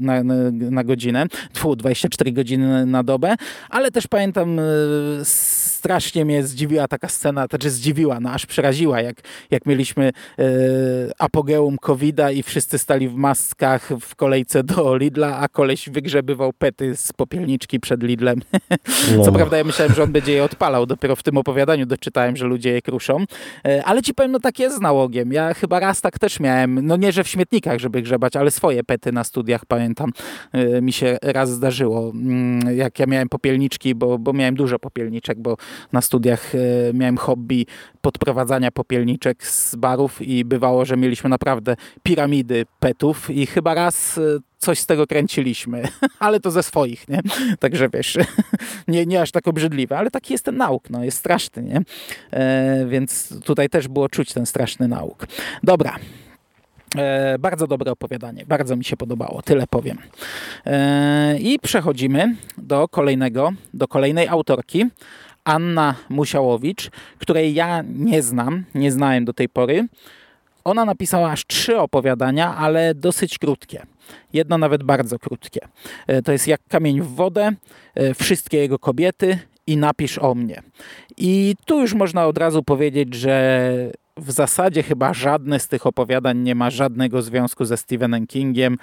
[0.00, 0.22] na,
[0.70, 3.34] na godzinę, tfu, 24 godziny na dobę,
[3.70, 4.62] ale też pamiętam e,
[5.84, 9.16] strasznie mnie zdziwiła taka scena, znaczy zdziwiła, no aż przeraziła, jak,
[9.50, 10.44] jak mieliśmy e,
[11.18, 16.96] apogeum covid i wszyscy stali w maskach w kolejce do Lidla, a koleś wygrzebywał pety
[16.96, 18.40] z popielniczki przed Lidlem.
[19.16, 19.24] No.
[19.24, 22.46] Co prawda ja myślałem, że on będzie je odpalał, dopiero w tym opowiadaniu doczytałem, że
[22.46, 23.24] ludzie je kruszą,
[23.66, 25.32] e, ale ci powiem, no tak jest z nałogiem.
[25.32, 28.84] Ja chyba raz tak też miałem, no nie, że w śmietnikach, żeby grzebać, ale swoje
[28.84, 30.12] pety na studiach, pamiętam,
[30.52, 35.40] e, mi się raz zdarzyło, mm, jak ja miałem popielniczki, bo, bo miałem dużo popielniczek,
[35.40, 35.56] bo
[35.92, 36.58] na studiach e,
[36.94, 37.66] miałem hobby
[38.00, 44.20] podprowadzania popielniczek z barów i bywało, że mieliśmy naprawdę piramidy petów i chyba raz e,
[44.58, 45.82] coś z tego kręciliśmy,
[46.18, 47.20] ale to ze swoich, nie?
[47.60, 48.18] Także wiesz,
[48.88, 51.82] nie, nie aż tak obrzydliwe, ale taki jest ten nauk, no, jest straszny, nie?
[52.30, 55.26] E, więc tutaj też było czuć ten straszny nauk.
[55.62, 55.98] Dobra,
[56.98, 59.98] E, bardzo dobre opowiadanie, bardzo mi się podobało, tyle powiem.
[60.66, 64.86] E, I przechodzimy do kolejnego, do kolejnej autorki,
[65.44, 69.88] Anna Musiałowicz, której ja nie znam, nie znałem do tej pory,
[70.64, 73.86] Ona napisała aż trzy opowiadania, ale dosyć krótkie.
[74.32, 75.60] Jedno nawet bardzo krótkie.
[76.06, 77.52] E, to jest Jak kamień w wodę,
[77.94, 80.62] e, Wszystkie jego kobiety i Napisz o mnie.
[81.16, 83.68] I tu już można od razu powiedzieć, że
[84.16, 88.78] w zasadzie chyba żadne z tych opowiadań nie ma żadnego związku ze Stephenem Kingiem,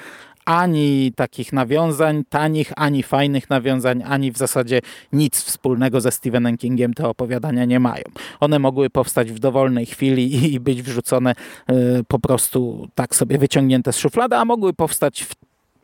[0.46, 4.82] ani takich nawiązań tanich, ani fajnych nawiązań, ani w zasadzie
[5.14, 8.04] nic wspólnego ze Stephenem Kingiem te opowiadania nie mają.
[8.40, 11.32] One mogły powstać w dowolnej chwili i być wrzucone
[11.70, 11.74] y,
[12.08, 15.36] po prostu tak sobie wyciągnięte z szuflady, a mogły powstać w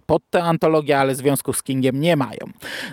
[0.07, 2.39] pod tę antologię, ale związku z Kingiem nie mają.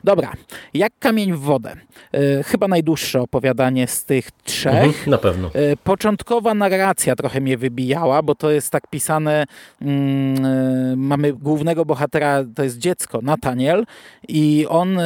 [0.04, 0.32] Dobra,
[0.74, 1.76] jak kamień w wodę.
[2.12, 4.84] E, chyba najdłuższe opowiadanie z tych trzech.
[4.84, 5.50] Mhm, na pewno.
[5.54, 9.44] E, początkowa narracja trochę mnie wybijała, bo to jest tak pisane,
[9.82, 13.84] mm, e, mamy głównego bohatera, to jest dziecko, Nathaniel
[14.28, 14.98] i on,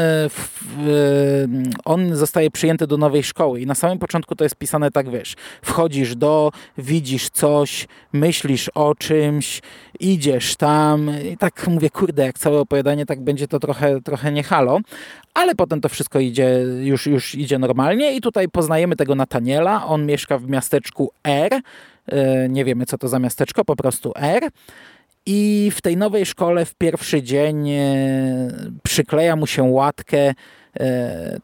[1.85, 5.35] on zostaje przyjęty do nowej szkoły i na samym początku to jest pisane tak, wiesz,
[5.62, 9.61] wchodzisz do, widzisz coś, myślisz o czymś,
[10.01, 14.43] idziesz tam i tak mówię, kurde, jak całe opowiadanie, tak będzie to trochę, trochę nie
[14.43, 14.81] halo,
[15.35, 20.07] ale potem to wszystko idzie, już, już idzie normalnie i tutaj poznajemy tego Nataniela, on
[20.07, 21.61] mieszka w miasteczku R,
[22.07, 24.49] e, nie wiemy co to za miasteczko, po prostu R,
[25.27, 27.81] i w tej nowej szkole w pierwszy dzień e,
[28.83, 30.35] przykleja mu się łatkę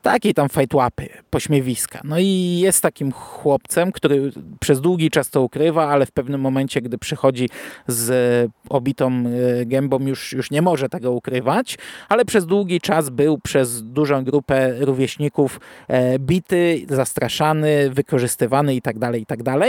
[0.03, 2.01] takiej tam fajtłapy, pośmiewiska.
[2.05, 6.81] No i jest takim chłopcem, który przez długi czas to ukrywa, ale w pewnym momencie,
[6.83, 7.49] gdy przychodzi
[7.87, 9.25] z obitą
[9.61, 14.25] e, gębą, już, już nie może tego ukrywać, ale przez długi czas był przez dużą
[14.25, 19.45] grupę rówieśników e, bity, zastraszany, wykorzystywany itd., tak itd.
[19.45, 19.61] Tak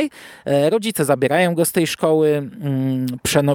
[0.70, 3.06] rodzice zabierają go z tej szkoły, mm,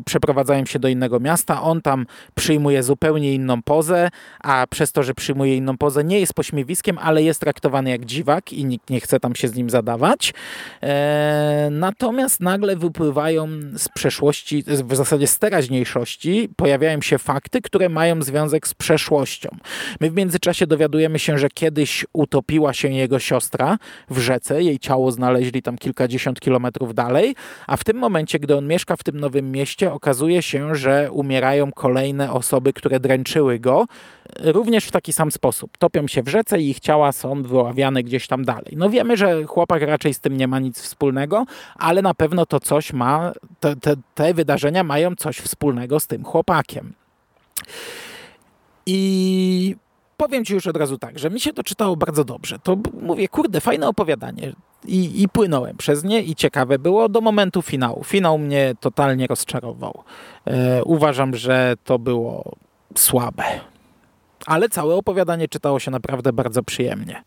[0.05, 4.11] przeprowadzają się do innego miasta, on tam przyjmuje zupełnie inną pozę,
[4.41, 8.53] a przez to, że przyjmuje inną pozę, nie jest pośmiewiskiem, ale jest traktowany jak dziwak
[8.53, 10.35] i nikt nie chce tam się z nim zadawać.
[10.83, 18.23] E, natomiast nagle wypływają z przeszłości, w zasadzie z teraźniejszości, pojawiają się fakty, które mają
[18.23, 19.49] związek z przeszłością.
[20.01, 23.79] My w międzyczasie dowiadujemy się, że kiedyś utopiła się jego siostra
[24.11, 27.35] w rzece, jej ciało znaleźli tam kilkadziesiąt kilometrów dalej,
[27.67, 31.73] a w tym momencie, gdy on mieszka w tym nowym mieście, okazuje się, że umierają
[31.73, 33.87] kolejne osoby, które dręczyły go,
[34.39, 35.79] również w taki sam sposób.
[35.81, 38.73] Topią się w rzece i ich ciała są wyławiane gdzieś tam dalej.
[38.77, 42.61] No wiemy, że chłopak raczej z tym nie ma nic wspólnego, ale na pewno to
[42.61, 46.93] coś ma, te, te, te wydarzenia mają coś wspólnego z tym chłopakiem.
[48.87, 49.77] I
[50.17, 52.59] powiem ci już od razu tak, że mi się to czytało bardzo dobrze.
[52.59, 54.53] To mówię, kurde, fajne opowiadanie.
[54.87, 58.05] I, I płynąłem przez nie i ciekawe było do momentu finału.
[58.05, 60.03] Finał mnie totalnie rozczarował.
[60.47, 62.57] E, uważam, że to było
[62.97, 63.70] słabe
[64.51, 67.23] ale całe opowiadanie czytało się naprawdę bardzo przyjemnie.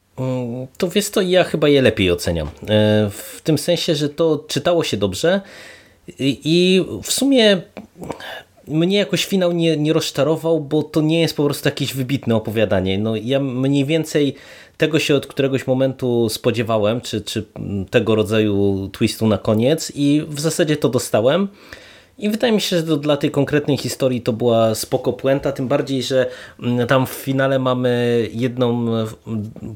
[0.78, 2.48] To wiesz to ja chyba je lepiej oceniam.
[2.48, 5.42] E, w tym sensie, że to czytało się dobrze
[6.20, 7.62] i w sumie
[8.68, 12.98] mnie jakoś finał nie, nie rozczarował, bo to nie jest po prostu jakieś wybitne opowiadanie.
[12.98, 14.36] No, ja mniej więcej
[14.78, 17.46] tego się od któregoś momentu spodziewałem, czy, czy
[17.90, 21.48] tego rodzaju twistu na koniec i w zasadzie to dostałem.
[22.18, 25.68] I wydaje mi się, że to dla tej konkretnej historii to była spoko puenta, tym
[25.68, 29.08] bardziej, że mm, tam w finale mamy jedną mm,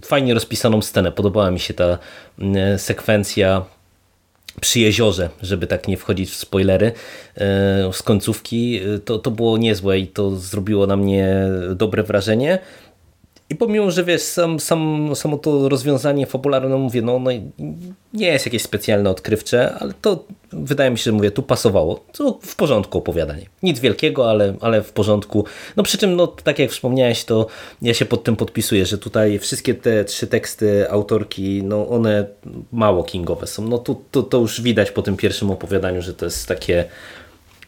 [0.06, 1.12] fajnie rozpisaną scenę.
[1.12, 1.97] Podobała mi się ta
[2.39, 3.65] mm, sekwencja
[4.62, 6.91] przy jeziorze, żeby tak nie wchodzić w spoilery
[7.38, 8.82] e, z końcówki.
[9.06, 11.38] To, to było niezłe i to zrobiło na mnie
[11.76, 12.60] dobre wrażenie.
[13.50, 17.32] I pomimo, że wiesz, sam, sam, samo to rozwiązanie fabularne, no mówię, no, no
[18.13, 22.06] nie jest jakieś specjalne odkrywcze, ale to wydaje mi się, że mówię, tu pasowało.
[22.14, 23.46] To w porządku opowiadanie.
[23.64, 25.46] Nic wielkiego, ale, ale w porządku.
[25.76, 27.48] No przy czym, no tak jak wspomniałeś, to
[27.82, 32.28] ja się pod tym podpisuję, że tutaj wszystkie te trzy teksty autorki, no one
[32.72, 33.68] mało kingowe są.
[33.68, 36.86] No tu, to, to już widać po tym pierwszym opowiadaniu, że to jest takie,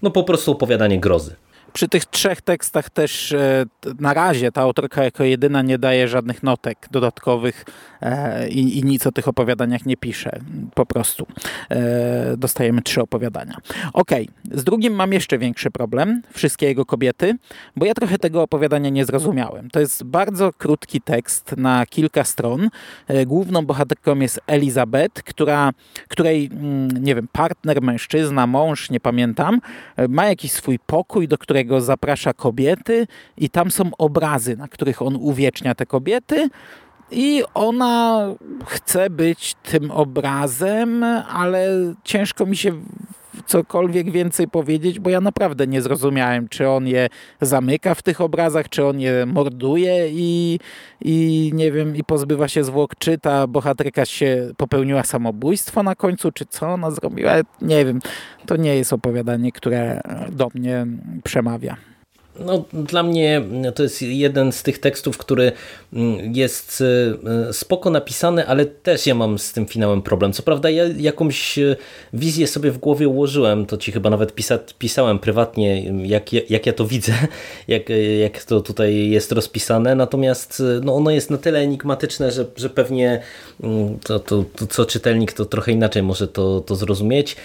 [0.02, 1.36] no po prostu opowiadanie grozy.
[1.73, 3.65] Przy tych trzech tekstach też e,
[3.99, 7.65] na razie ta autorka jako jedyna nie daje żadnych notek dodatkowych
[8.01, 10.39] e, i, i nic o tych opowiadaniach nie pisze.
[10.75, 11.27] Po prostu
[11.69, 13.58] e, dostajemy trzy opowiadania.
[13.93, 14.12] Ok,
[14.51, 16.21] z drugim mam jeszcze większy problem.
[16.34, 17.36] Wszystkie jego kobiety,
[17.75, 19.69] bo ja trochę tego opowiadania nie zrozumiałem.
[19.69, 22.69] To jest bardzo krótki tekst na kilka stron.
[23.25, 25.71] Główną bohaterką jest Elizabeth, która,
[26.08, 29.62] której, mm, nie wiem, partner, mężczyzna, mąż, nie pamiętam,
[30.10, 35.02] ma jakiś swój pokój, do którego którego zaprasza kobiety i tam są obrazy, na których
[35.02, 36.50] on uwiecznia te kobiety
[37.12, 38.28] i ona
[38.65, 41.67] chce być tym obrazem, ale
[42.04, 42.72] ciężko mi się
[43.45, 47.08] cokolwiek więcej powiedzieć, bo ja naprawdę nie zrozumiałem, czy on je
[47.41, 50.60] zamyka w tych obrazach, czy on je morduje i,
[51.02, 56.32] i nie wiem, i pozbywa się zwłok, czy ta bohaterka się popełniła samobójstwo na końcu,
[56.32, 57.34] czy co ona zrobiła.
[57.62, 57.99] Nie wiem,
[58.45, 60.88] to nie jest opowiadanie, które do mnie
[61.23, 61.88] przemawia.
[62.45, 63.41] No, dla mnie
[63.75, 65.52] to jest jeden z tych tekstów, który
[65.93, 66.84] mm, jest
[67.49, 70.34] e, spoko napisany, ale też ja mam z tym finałem problem.
[70.34, 71.75] Co prawda ja jakąś e,
[72.13, 76.73] wizję sobie w głowie ułożyłem, to ci chyba nawet pisa pisałem prywatnie, jak, jak ja
[76.73, 77.13] to widzę,
[77.67, 77.84] jak,
[78.21, 83.21] jak to tutaj jest rozpisane, natomiast no, ono jest na tyle enigmatyczne, że, że pewnie
[83.63, 87.36] mm, to, to, to, co czytelnik to trochę inaczej może to, to zrozumieć.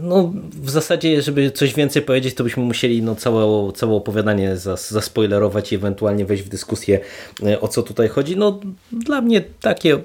[0.00, 4.56] No, w zasadzie, żeby coś więcej powiedzieć, to byśmy musieli no, całe, całe opowiadanie stanie
[4.76, 7.00] zaspoilerować i ewentualnie wejść w dyskusję
[7.46, 8.36] e, o co tutaj chodzi.
[8.36, 8.60] No
[8.92, 9.98] dla mnie takie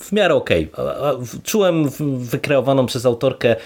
[0.00, 0.70] w miarę okej.
[0.72, 1.40] Okay.
[1.44, 3.56] Czułem wykreowaną przez autorkę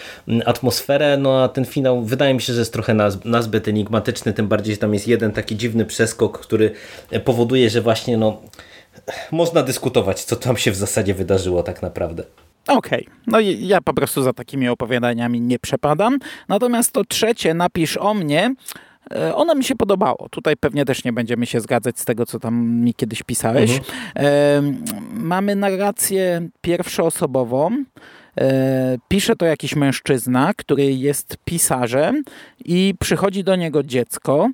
[0.44, 4.74] atmosferę, no a ten finał wydaje mi się, że jest trochę nazbyt enigmatyczny, tym bardziej,
[4.74, 6.70] że tam jest jeden taki dziwny przeskok, który
[7.24, 8.42] powoduje, że właśnie no
[9.32, 12.22] można dyskutować, co tam się w zasadzie wydarzyło tak naprawdę.
[12.68, 13.16] Okej, okay.
[13.26, 16.18] no i ja po prostu za takimi opowiadaniami nie przepadam.
[16.48, 18.54] Natomiast to trzecie, napisz o mnie, E,
[19.34, 20.28] ono mi się podobało.
[20.30, 23.80] Tutaj pewnie też nie będziemy się zgadzać z tego, co tam mi kiedyś pisałeś.
[24.14, 24.84] Mhm.
[25.12, 27.84] Mamy narrację pierwszoosobową.
[28.40, 32.22] E, pisze to jakiś mężczyzna, który jest pisarzem
[32.64, 34.50] i przychodzi do niego dziecko.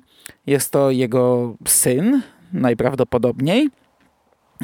[0.47, 2.21] Jest to jego syn,
[2.53, 3.69] najprawdopodobniej.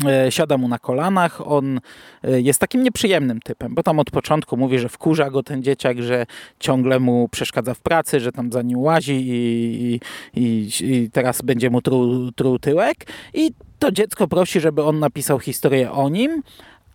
[0.06, 1.80] E, siada mu na kolanach, on
[2.24, 6.02] e, jest takim nieprzyjemnym typem, bo tam od początku mówi, że wkurza go ten dzieciak,
[6.02, 6.26] że
[6.60, 10.00] ciągle mu przeszkadza w pracy, że tam za nim łazi i,
[10.36, 12.98] i, i teraz będzie mu truł, truł tyłek.
[13.34, 16.44] I to dziecko prosi, żeby on napisał historię o nim,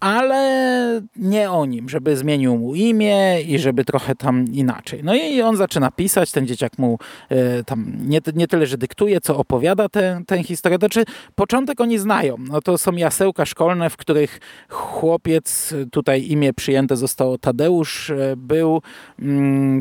[0.04, 5.00] ale nie o nim, żeby zmienił mu imię i żeby trochę tam inaczej.
[5.04, 6.98] No i on zaczyna pisać, ten dzieciak mu
[7.32, 10.78] y, tam nie, nie tyle, że dyktuje, co opowiada tę, tę historię.
[10.78, 12.36] To znaczy, początek oni znają.
[12.38, 18.82] No to są jasełka szkolne, w których chłopiec, tutaj imię przyjęte zostało Tadeusz, y, był
[19.18, 19.22] y,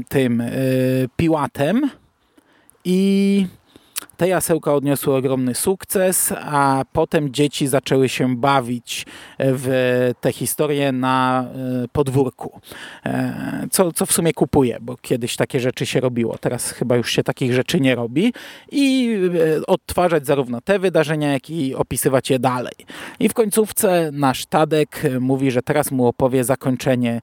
[0.10, 1.90] tym y, Piłatem
[2.86, 3.48] i
[4.18, 9.06] te jasełka odniosły ogromny sukces, a potem dzieci zaczęły się bawić
[9.40, 11.46] w te historie na
[11.84, 12.62] e, podwórku.
[13.06, 16.38] E, co, co w sumie kupuje, bo kiedyś takie rzeczy się robiło.
[16.38, 18.34] Teraz chyba już się takich rzeczy nie robi.
[18.72, 19.18] I
[19.60, 22.74] e, odtwarzać zarówno te wydarzenia, jak i opisywać je dalej.
[23.20, 27.22] I w końcówce nasz Tadek mówi, że teraz mu opowie zakończenie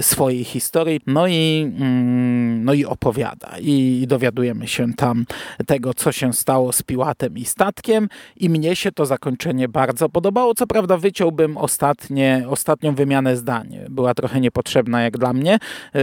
[0.00, 1.00] swojej historii.
[1.06, 3.50] No i, mm, no i opowiada.
[3.60, 5.26] I dowiadujemy się tam
[5.66, 10.54] tego, co się stało z Piłatem i statkiem i mnie się to zakończenie bardzo podobało.
[10.54, 13.78] Co prawda wyciąłbym ostatnie, ostatnią wymianę zdań.
[13.88, 15.58] Była trochę niepotrzebna jak dla mnie.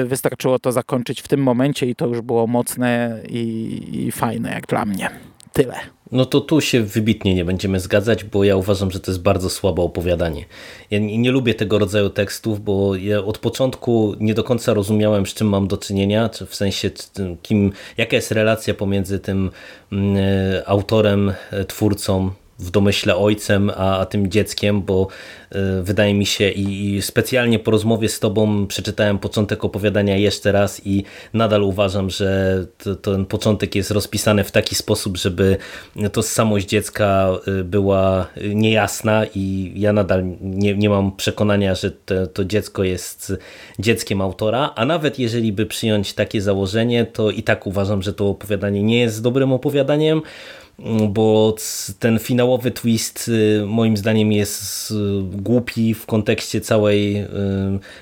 [0.05, 4.67] Wystarczyło to zakończyć w tym momencie i to już było mocne i, i fajne jak
[4.67, 5.09] dla mnie.
[5.53, 5.96] Tyle.
[6.11, 9.49] No to tu się wybitnie nie będziemy zgadzać, bo ja uważam, że to jest bardzo
[9.49, 10.45] słabe opowiadanie.
[10.91, 15.33] Ja nie, lubię tego rodzaju tekstów, bo ja od początku nie do końca rozumiałem, z
[15.33, 16.91] czym mam do czynienia, czy w sensie
[17.41, 19.51] kim, jaka jest relacja pomiędzy tym
[19.91, 25.07] mm, e, autorem, e, twórcą w domyśle ojcem, a, a tym dzieckiem, bo
[25.55, 30.51] y, wydaje mi się i, i, specjalnie po rozmowie z tobą przeczytałem początek opowiadania jeszcze
[30.51, 35.57] raz i nadal uważam, że to, ten początek jest rozpisany w taki sposób, żeby
[36.11, 42.45] tożsamość dziecka y, była niejasna i ja nadal nie, nie mam przekonania, że to, to
[42.45, 43.33] dziecko jest
[43.79, 48.29] dzieckiem autora, a nawet jeżeli by przyjąć takie założenie, to i tak uważam, że to
[48.29, 50.21] opowiadanie nie jest dobrym opowiadaniem,
[51.09, 51.55] bo
[51.99, 57.27] ten finałowy twist y, moim zdaniem jest y, głupi w kontekście całej y,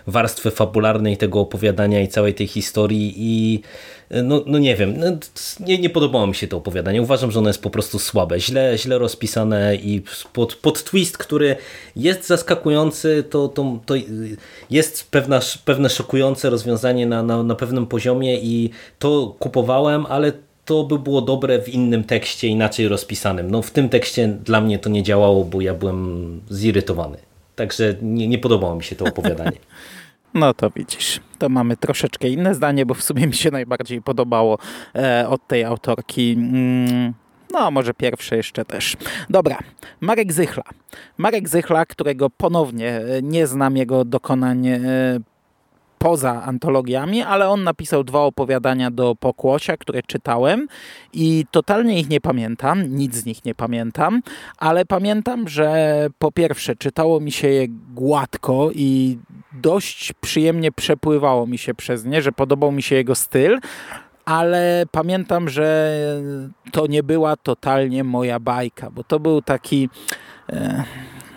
[0.08, 3.62] warstwy fabularnej tego opowiadania i całej tej historii i
[4.24, 5.06] no, no nie wiem, no,
[5.60, 7.02] nie, nie podobało mi się to opowiadanie.
[7.02, 10.02] Uważam, że ono jest po prostu słabe, źle, źle rozpisane i
[10.34, 11.56] pod, pod twist, który
[11.96, 13.94] jest zaskakujący, to, to, to
[14.70, 20.32] jest pewna, pewne szokujące rozwiązanie na, na, na pewnym poziomie i to kupowałem, ale
[20.66, 23.52] to by było dobre w innym tekście, inaczej rozpisanym.
[23.52, 27.18] No w tym tekście dla mnie to nie działało, bo ja byłem zirytowany.
[27.56, 29.58] Także nie, nie podobało mi się to opowiadanie.
[30.34, 34.58] No to widzisz, to mamy troszeczkę inne zdanie, bo w sumie mi się najbardziej podobało
[34.96, 36.32] e, od tej autorki.
[36.38, 37.14] Mm,
[37.54, 38.98] no, może pierwsze jeszcze też.
[39.30, 39.60] Dobra,
[40.02, 40.64] Marek Zychla.
[41.18, 44.80] Marek Zychla, którego ponownie e, nie znam jego dokonań e,
[45.98, 50.68] poza antologiami, ale on napisał dwa opowiadania do Pokłosia, które czytałem
[51.14, 54.22] i totalnie ich nie pamiętam, nic z nich nie pamiętam,
[54.58, 59.18] ale pamiętam, że po pierwsze czytało mi się je gładko i
[59.62, 63.60] dość przyjemnie przepływało mi się przez nie, że podobał mi się jego styl,
[64.26, 66.00] ale pamiętam, że
[66.72, 69.90] to nie była totalnie moja bajka, bo to był taki.
[70.50, 70.84] E,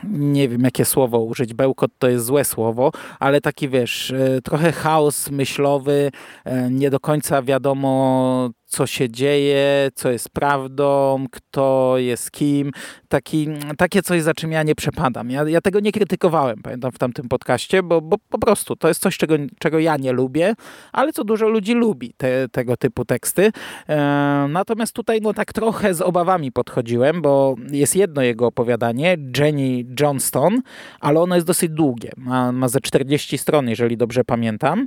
[0.04, 4.72] nie wiem jakie słowo użyć, bełkot to jest złe słowo, ale taki wiesz, e, trochę
[4.72, 6.10] chaos myślowy,
[6.44, 12.70] e, nie do końca wiadomo co się dzieje, co jest prawdą, kto jest kim.
[13.08, 15.30] Taki, takie coś, za czym ja nie przepadam.
[15.30, 19.02] Ja, ja tego nie krytykowałem, pamiętam, w tamtym podcaście, bo, bo po prostu to jest
[19.02, 20.54] coś, czego, czego ja nie lubię,
[20.92, 23.52] ale co dużo ludzi lubi, te, tego typu teksty.
[23.88, 29.84] E, natomiast tutaj no tak trochę z obawami podchodziłem, bo jest jedno jego opowiadanie, Jenny
[30.00, 30.60] Johnston,
[31.00, 32.10] ale ono jest dosyć długie.
[32.16, 34.86] Ma, ma ze 40 stron, jeżeli dobrze pamiętam.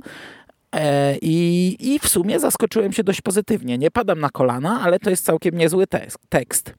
[0.72, 3.78] E, I, I w sumie zaskoczyłem się dość pozytywnie.
[3.78, 5.84] Nie padam na kolana, ale to jest całkiem niezły
[6.28, 6.74] tekst.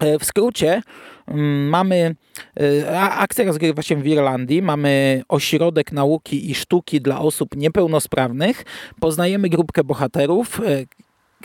[0.00, 0.82] E, w skrócie
[1.28, 2.14] mm, mamy,
[2.60, 8.64] e, akcja rozgrywa się w Irlandii, mamy ośrodek nauki i sztuki dla osób niepełnosprawnych,
[9.00, 10.60] poznajemy grupkę bohaterów,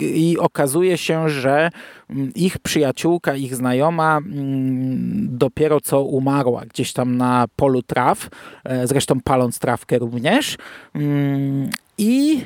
[0.02, 1.70] i okazuje się, że
[2.10, 8.30] mm, ich przyjaciółka, ich znajoma mm, dopiero co umarła gdzieś tam na polu traw,
[8.64, 10.58] e, zresztą paląc trawkę również.
[10.95, 12.41] Mm, I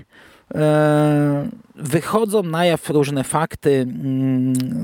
[0.56, 3.88] e, wychodzą na jaw różne fakty,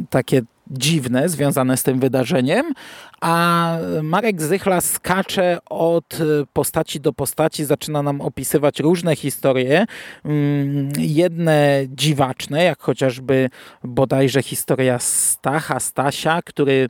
[0.10, 0.42] takie
[0.72, 2.74] dziwne związane z tym wydarzeniem,
[3.22, 6.18] a Marek Zychla skacze od
[6.54, 9.86] postaci do postaci, zaczyna nam opisywać różne historie,
[10.26, 13.50] mm, jedne dziwaczne, jak chociażby
[13.84, 16.90] bodajże historia Stacha, Stasia, który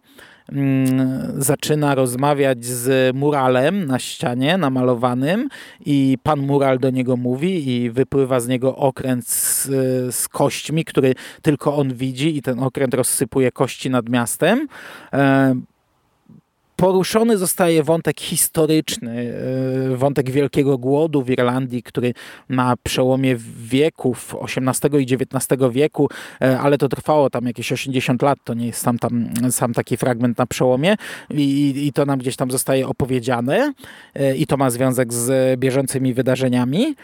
[1.38, 5.50] zaczyna rozmawiać z muralem na ścianie namalowanym
[5.86, 9.66] i pan mural do niego mówi i wypływa z niego okręt z,
[10.16, 14.68] z kośćmi, który tylko on widzi i ten okręt rozsypuje kości nad miastem.
[16.78, 19.34] Poruszony zostaje wątek historyczny,
[19.94, 22.14] e, wątek wielkiego głodu w Irlandii, który
[22.50, 26.10] na przełomie wieków XVIII i XIX wieku,
[26.42, 29.98] e, ale to trwało tam jakieś 80 lat, to nie jest sam, tam, sam taki
[29.98, 30.96] fragment na przełomie
[31.30, 33.74] i, i to nam gdzieś tam zostaje opowiedziane
[34.16, 36.96] e, i to ma związek z bieżącymi wydarzeniami.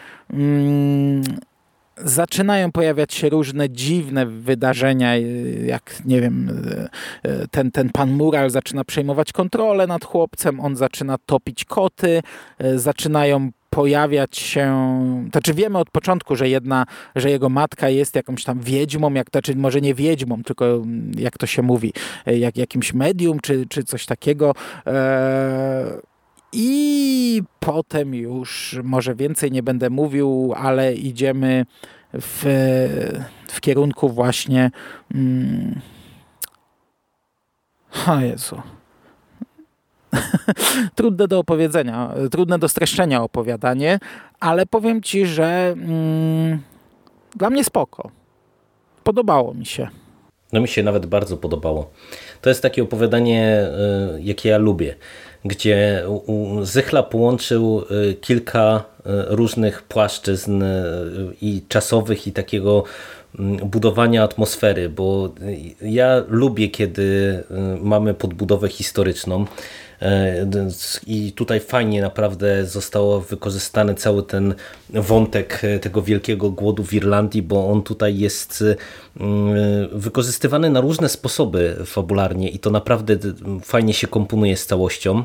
[1.96, 5.16] Mm, zaczynają pojawiać się różne dziwne wydarzenia,
[5.66, 6.62] jak nie wiem,
[7.50, 12.22] ten, ten pan Mural zaczyna przejmować kontrolę nad chłopcem, on zaczyna topić koty,
[12.76, 14.74] zaczynają pojawiać się,
[15.32, 16.86] znaczy wiemy od początku, że jedna,
[17.16, 20.82] że jego matka jest jakąś tam wiedźmą, jak, znaczy może nie wiedźmą, tylko
[21.16, 21.92] jak to się mówi,
[22.26, 24.54] jak, jakimś medium, czy, czy coś takiego.
[24.86, 24.94] Eee,
[26.54, 31.66] i potem już może więcej nie będę mówił, ale idziemy
[32.12, 32.42] w,
[33.48, 34.70] w kierunku właśnie.
[35.12, 35.80] Hmm,
[38.06, 38.62] o Jezu.
[40.94, 43.98] trudne do opowiedzenia, trudne do streszczenia opowiadanie,
[44.40, 46.62] ale powiem ci, że mm,
[47.36, 48.10] dla mnie spoko.
[49.04, 49.88] Podobało mi się.
[50.52, 51.90] No mi się nawet bardzo podobało.
[52.40, 53.68] To jest takie opowiadanie,
[54.16, 54.94] y, jakie ja lubię
[55.44, 56.04] gdzie
[56.62, 60.66] Zychla połączył y, kilka y, różnych płaszczyzn y,
[61.40, 62.84] i czasowych i takiego
[63.38, 65.34] mm, budowania atmosfery, bo
[65.82, 67.42] ja lubię, kiedy
[67.80, 69.44] mamy podbudowę historyczną
[71.06, 74.54] i tutaj fajnie naprawdę zostało wykorzystany cały ten
[74.90, 78.64] wątek tego wielkiego głodu w Irlandii, bo on tutaj jest
[79.92, 83.16] wykorzystywany na różne sposoby fabularnie i to naprawdę
[83.62, 85.24] fajnie się komponuje z całością.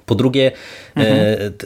[0.05, 0.51] Po drugie,
[0.95, 1.17] mhm.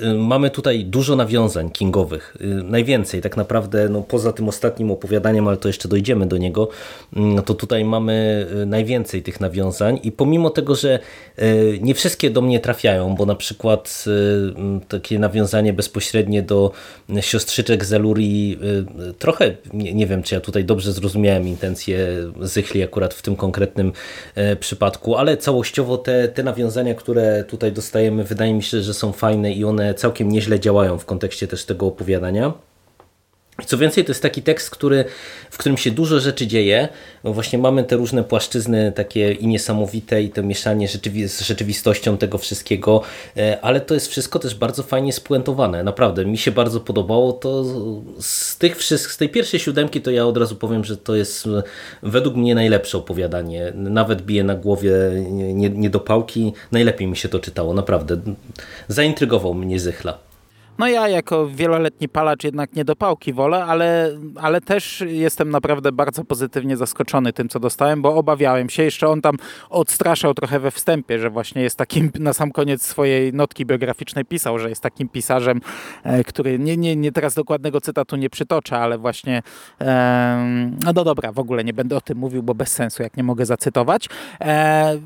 [0.01, 2.38] e, mamy tutaj dużo nawiązań kingowych.
[2.41, 6.69] E, najwięcej, tak naprawdę, no, poza tym ostatnim opowiadaniem, ale to jeszcze dojdziemy do niego,
[7.15, 10.99] mm, to tutaj mamy e, najwięcej tych nawiązań i pomimo tego, że
[11.38, 11.45] e,
[11.81, 16.71] nie wszystkie do mnie trafiają, bo na przykład e, takie nawiązanie bezpośrednie do
[17.21, 18.57] siostrzyczek Zeluri
[19.09, 22.07] e, trochę, nie, nie, wiem, czy ja tutaj dobrze zrozumiałem intencje
[22.41, 23.91] Zychli akurat w tym konkretnym
[24.59, 29.11] przypadku, ale całościowo te, te nawiązania, które tutaj dostajemy w wydaje mi się, że są
[29.11, 32.53] fajne i one całkiem nieźle działają w kontekście też tego opowiadania.
[33.66, 35.06] Co więcej, to jest taki tekst, który,
[35.49, 36.89] w którym się dużo rzeczy dzieje.
[37.24, 42.38] Właśnie mamy te różne płaszczyzny takie i niesamowite i to mieszanie rzeczywi z rzeczywistością tego
[42.38, 43.01] wszystkiego,
[43.38, 45.84] e, ale to jest wszystko też bardzo fajnie spuentowane.
[45.84, 47.64] Naprawdę, mi się bardzo podobało to.
[48.20, 51.64] Z, tych, z tej pierwszej siódemki to ja od razu powiem, że to jest e,
[52.03, 53.74] według mnie najlepsze opowiadanie.
[53.76, 54.91] Nawet bije na głowie
[55.32, 56.53] nie, nie do pałki.
[56.72, 58.18] Najlepiej mi się to czytało, naprawdę.
[58.88, 60.24] Zaintrygował mnie Zychla.
[60.78, 64.09] No ja jako wieloletni palacz jednak nie do pałki wolę, ale,
[64.41, 68.84] ale też jestem naprawdę bardzo pozytywnie zaskoczony tym, co dostałem, bo obawiałem się.
[68.84, 69.36] Jeszcze on tam
[69.69, 74.59] odstraszał trochę we wstępie, że właśnie jest takim, na sam koniec swojej notki biograficznej pisał,
[74.59, 75.61] że jest takim pisarzem,
[76.03, 79.41] e, który, nie, nie, nie teraz dokładnego cytatu nie przytoczę, ale właśnie,
[79.82, 83.23] e, no dobra, w ogóle nie będę o tym mówił, bo bez sensu, jak nie
[83.23, 84.09] mogę zacytować.
[84.41, 84.97] E,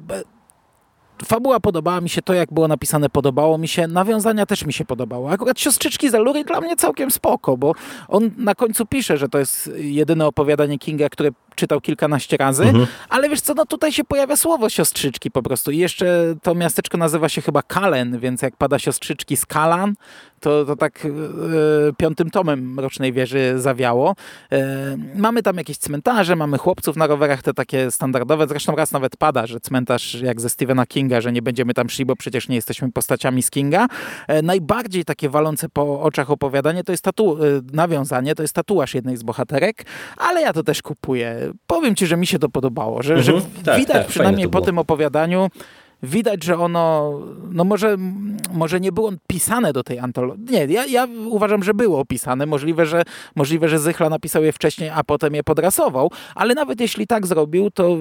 [1.25, 4.85] fabuła podobała mi się, to jak było napisane podobało mi się, nawiązania też mi się
[4.85, 5.31] podobało.
[5.31, 7.75] Akurat Siostrzyczki z Alury dla mnie całkiem spoko, bo
[8.07, 11.29] on na końcu pisze, że to jest jedyne opowiadanie Kinga, które
[11.59, 12.87] czytał kilkanaście razy, mhm.
[13.09, 16.97] ale wiesz co, no tutaj się pojawia słowo siostrzyczki po prostu i jeszcze to miasteczko
[16.97, 19.95] nazywa się chyba Kalen, więc jak pada siostrzyczki z Kalan,
[20.39, 21.09] to, to tak e,
[21.97, 24.15] piątym tomem Mrocznej Wieży zawiało.
[24.51, 28.47] E, mamy tam jakieś cmentarze, mamy chłopców na rowerach, te takie standardowe.
[28.47, 32.05] Zresztą raz nawet pada, że cmentarz jak ze Stephena Kinga, że nie będziemy tam szli,
[32.05, 33.87] bo przecież nie jesteśmy postaciami z Kinga.
[34.27, 37.37] E, najbardziej takie walące po oczach opowiadanie to jest tatu
[37.73, 39.85] nawiązanie, to jest tatuaż jednej z bohaterek,
[40.17, 41.48] ale ja to też kupuję.
[41.67, 44.61] Powiem ci, że mi się to podobało, że, mhm, że tak, widać tak, przynajmniej po
[44.61, 45.49] tym opowiadaniu,
[46.03, 47.13] widać, że ono,
[47.51, 47.97] no może,
[48.53, 50.45] może nie było pisane do tej antologii.
[50.49, 52.45] Nie, ja, ja uważam, że było opisane.
[52.45, 53.03] Możliwe że,
[53.35, 57.71] możliwe, że Zychla napisał je wcześniej, a potem je podrasował, ale nawet jeśli tak zrobił,
[57.71, 57.97] to,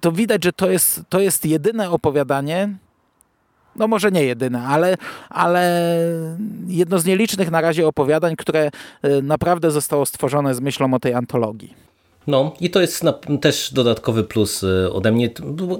[0.00, 2.68] to widać, że to jest, to jest jedyne opowiadanie,
[3.76, 4.96] no może nie jedyne, ale,
[5.30, 5.94] ale
[6.66, 8.70] jedno z nielicznych na razie opowiadań, które
[9.02, 11.74] e, naprawdę zostało stworzone z myślą o tej antologii.
[12.26, 13.04] No i to jest
[13.40, 15.30] też dodatkowy plus y, ode mnie.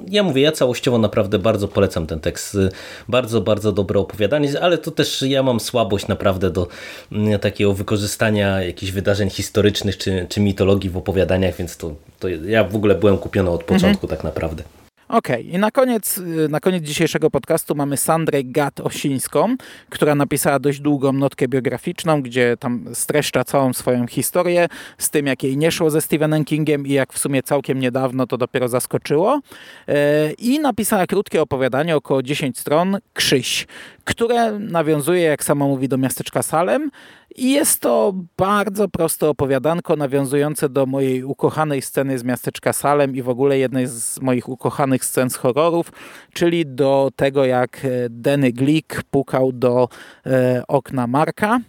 [0.09, 2.55] Ja mówię, ja całościowo naprawdę bardzo polecam ten tekst.
[2.55, 2.69] Y,
[3.09, 6.69] bardzo, bardzo dobre opowiadanie, ale to też ja mam słabość naprawdę do
[7.13, 12.65] mm, takiego wykorzystania jakichś wydarzeń historycznych czy, czy mitologii w opowiadaniach, więc to, to ja
[12.65, 14.09] w ogóle byłem kupiony od początku mhm.
[14.09, 14.63] tak naprawdę.
[15.09, 15.57] Okej, okay.
[15.57, 19.57] i na koniec, y, na koniec dzisiejszego podcastu mamy Sandrę Gat-Osińską,
[19.89, 25.43] która napisała dość długą notkę biograficzną, gdzie tam streszcza całą swoją historię z tym, jak
[25.43, 29.41] jej nie szło ze Stephenem Kingiem i jak w sumie całkiem niedawno to dopiero zaskoczyło.
[29.89, 33.67] E, I napisała krótkie opowiadanie, około 10 stron, Krzyś,
[34.05, 36.91] które nawiązuje, jak sama mówi, do miasteczka Salem
[37.37, 43.23] i jest to bardzo proste opowiadanko nawiązujące do mojej ukochanej sceny z miasteczka Salem i
[43.23, 45.93] w ogóle jednej z moich ukochanych scen z horrorów,
[46.33, 49.89] czyli do tego jak e, Denny Glick pukał do
[50.27, 51.61] e, okna Marka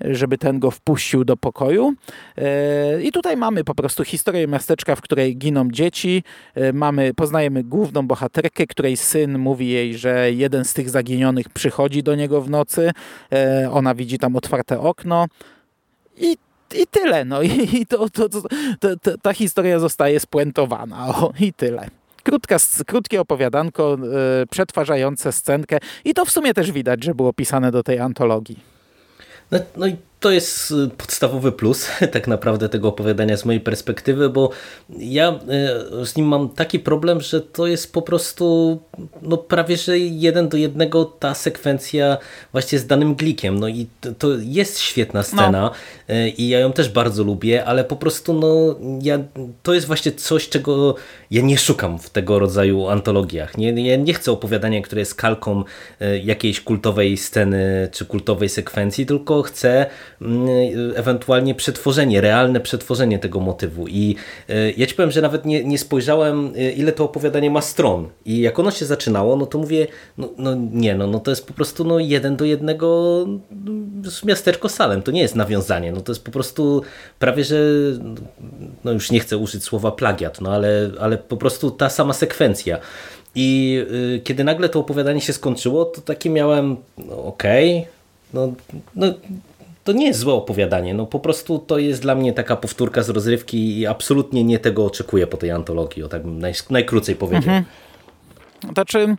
[0.00, 1.94] żeby ten go wpuścił do pokoju.
[2.38, 6.22] E, I tutaj mamy po prostu historię miasteczka, w której giną dzieci.
[6.54, 12.02] E, mamy, poznajemy główną bohaterkę, której syn mówi jej, że jeden z tych zaginionych przychodzi
[12.02, 12.90] do niego w nocy.
[13.32, 15.26] E, ona widzi tam otwarte okno.
[16.16, 16.36] I
[16.74, 17.24] i tyle.
[17.24, 17.42] No
[17.82, 21.08] i to, to, to, to, ta historia zostaje spuentowana.
[21.08, 21.88] O, i tyle.
[22.22, 22.56] Krótka,
[22.86, 23.94] krótkie opowiadanko,
[24.42, 28.79] e, przetwarzające scenkę i to w sumie też widać, że było pisane do tej antologii.
[29.50, 34.28] No, no i to jest y, podstawowy plus tak naprawdę tego opowiadania z mojej perspektywy,
[34.28, 34.50] bo
[34.98, 35.38] ja
[36.02, 38.78] y, z nim mam taki problem, że to jest po prostu
[39.22, 42.18] no prawie, że jeden do jednego ta sekwencja
[42.52, 43.58] właśnie z danym glikiem.
[43.60, 43.86] No i
[44.18, 46.14] to jest świetna scena no.
[46.36, 49.18] I ja ją też bardzo lubię, ale po prostu no ja,
[49.62, 50.94] to jest właśnie coś, czego
[51.30, 53.58] ja nie szukam w tego rodzaju antologiach.
[53.58, 55.64] Nie, ja nie chcę opowiadania, które jest kalką
[56.22, 59.86] jakiejś kultowej sceny czy kultowej sekwencji, tylko chcę
[60.96, 63.88] ewentualnie przetworzenie, realne przetworzenie tego motywu.
[63.88, 64.16] I
[64.48, 68.08] e, ja ci powiem, że nawet nie, nie spojrzałem, e, ile to opowiadanie ma stron.
[68.24, 69.86] I jak ono się zaczynało, no to mówię,
[70.18, 74.68] no, no nie, no, no to jest po prostu no, jeden do jednego mm, miasteczko
[74.68, 75.02] Salem.
[75.02, 76.82] To nie jest nawiązanie, no to jest po prostu
[77.18, 77.56] prawie, że
[78.84, 82.78] no już nie chcę użyć słowa plagiat, no ale, ale po prostu ta sama sekwencja.
[83.34, 83.78] I
[84.16, 87.90] y, kiedy nagle to opowiadanie się skończyło, to takie miałem, no, okej, okay,
[88.34, 88.52] no,
[88.96, 89.14] no
[89.92, 90.94] to nie jest złe opowiadanie.
[90.94, 94.86] No po prostu to jest dla mnie taka powtórka z rozrywki i absolutnie nie tego
[94.86, 97.54] oczekuję po tej antologii, o tak naj, najkrócej powiedział.
[97.54, 97.64] Mhm.
[98.72, 99.16] Znaczy,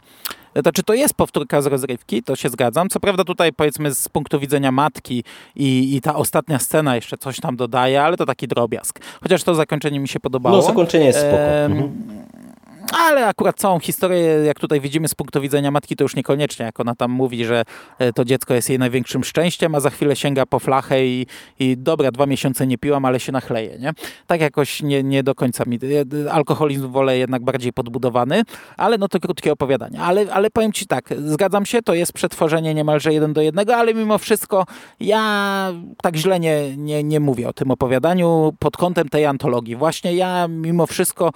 [0.63, 2.89] to czy to jest powtórka z rozrywki, to się zgadzam.
[2.89, 5.23] Co prawda tutaj powiedzmy z punktu widzenia matki
[5.55, 8.99] i, i ta ostatnia scena jeszcze coś tam dodaje, ale to taki drobiazg.
[9.23, 10.55] Chociaż to zakończenie mi się podobało.
[10.55, 11.37] No zakończenie jest spoko.
[11.37, 11.91] Mhm
[12.91, 16.79] ale akurat całą historię, jak tutaj widzimy z punktu widzenia matki, to już niekoniecznie, jak
[16.79, 17.63] ona tam mówi, że
[17.99, 21.27] e, to dziecko jest jej największym szczęściem, a za chwilę sięga po flachę i,
[21.59, 23.93] i dobra, dwa miesiące nie piłam, ale się nachleje, nie?
[24.27, 25.79] Tak jakoś nie, nie do końca mi,
[26.25, 28.41] e, alkoholizm wolę jednak bardziej podbudowany,
[28.77, 30.01] ale no to krótkie opowiadanie.
[30.01, 33.93] Ale, ale powiem Ci tak, zgadzam się, to jest przetworzenie niemalże jeden do jednego, ale
[33.93, 34.65] mimo wszystko
[34.99, 35.73] ja
[36.03, 39.75] tak źle nie, nie, nie mówię o tym opowiadaniu pod kątem tej antologii.
[39.75, 41.31] Właśnie ja mimo wszystko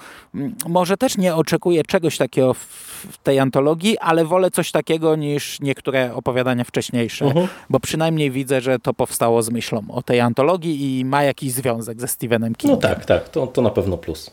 [0.68, 6.14] może też nie oczekuję czegoś takiego w tej antologii, ale wolę coś takiego niż niektóre
[6.14, 7.48] opowiadania wcześniejsze, uh mhm.
[7.48, 7.50] -huh.
[7.70, 12.02] bo przynajmniej widzę, że to powstało z myślą o tej antologii i ma jakiś związek
[12.02, 12.80] ze Stephenem Kingiem.
[12.82, 14.32] No tak, tak, to, to na pewno plus.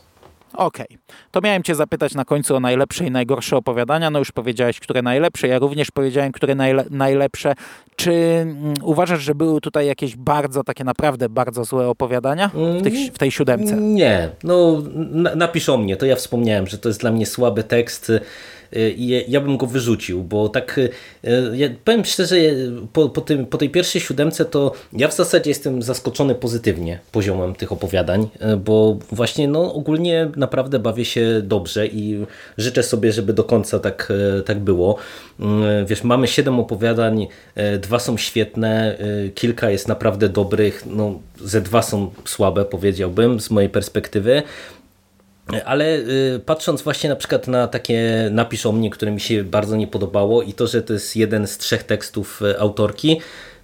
[0.53, 0.97] Okej, okay.
[1.31, 4.09] to miałem cię zapytać na końcu o najlepsze i najgorsze opowiadania.
[4.09, 5.47] No już powiedziałeś, które najlepsze.
[5.47, 7.53] Ja również powiedziałem, które najle najlepsze.
[7.95, 12.93] Czy mm, uważasz, że były tutaj jakieś bardzo, takie naprawdę bardzo złe opowiadania w, tych,
[13.13, 13.75] w tej siódemce?
[13.75, 14.81] Nie, no
[15.35, 15.97] napiszą mnie.
[15.97, 18.11] To ja wspomniałem, że to jest dla mnie słaby tekst
[18.97, 20.79] i ja bym go wyrzucił, bo tak
[21.23, 22.35] e, ja powiem szczerze,
[22.93, 27.55] po, po, tym, po tej pierwszej siódemce to ja w zasadzie jestem zaskoczony pozytywnie poziomem
[27.55, 28.29] tych opowiadań,
[28.65, 32.25] bo właśnie no ogólnie naprawdę bawię się dobrze i
[32.57, 34.13] życzę sobie, żeby do końca tak,
[34.45, 34.95] tak było.
[35.85, 37.27] Wiesz, mamy siedem opowiadań,
[37.81, 38.97] dwa są świetne,
[39.35, 44.43] kilka jest naprawdę dobrych, no ze dwa są słabe powiedziałbym z mojej perspektywy,
[45.65, 49.75] ale y, patrząc właśnie na przykład na takie napisz o mnie, które mi się bardzo
[49.75, 53.21] nie podobało i to, że to jest jeden z trzech tekstów y, autorki,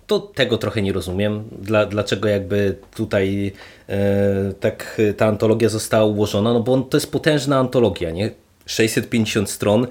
[0.08, 1.44] to tego trochę nie rozumiem.
[1.62, 3.52] Dla, dlaczego jakby tutaj
[3.90, 6.54] e, tak ta antologia została ułożona?
[6.54, 8.32] No bo to jest potężna antologia, nie?
[8.66, 9.88] 650 stron,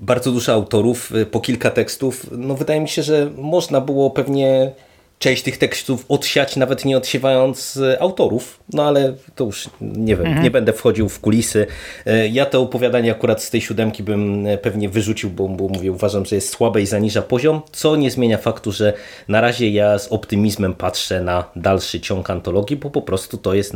[0.00, 2.26] bardzo dużo autorów, po kilka tekstów.
[2.32, 4.72] No wydaje mi się, że można było pewnie
[5.20, 10.26] część tych tekstów odsiać, nawet nie odsiewając e, autorów, no ale to już nie wiem,
[10.26, 10.44] mhm.
[10.44, 11.66] nie będę wchodził w kulisy.
[12.06, 15.92] E, ja to opowiadanie akurat z tej siódemki bym e, pewnie wyrzucił, bo, bo mówię,
[15.92, 18.92] uważam, że jest słabe i zaniża poziom, co nie zmienia faktu, że
[19.28, 23.74] na razie ja z optymizmem patrzę na dalszy ciąg antologii, bo po prostu to jest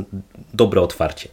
[0.55, 1.29] dobre otwarcie.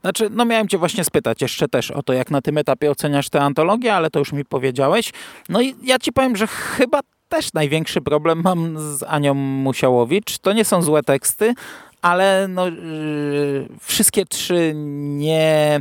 [0.00, 3.28] Znaczy, no miałem cię właśnie spytać jeszcze też o to, jak na tym etapie oceniasz
[3.30, 5.12] tę antologię, ale to już mi powiedziałeś.
[5.48, 10.38] No i ja ci powiem, że chyba też największy problem mam z Anią Musiałowicz.
[10.38, 11.54] To nie są złe teksty,
[12.02, 14.72] ale no, yy, wszystkie trzy
[15.16, 15.80] nie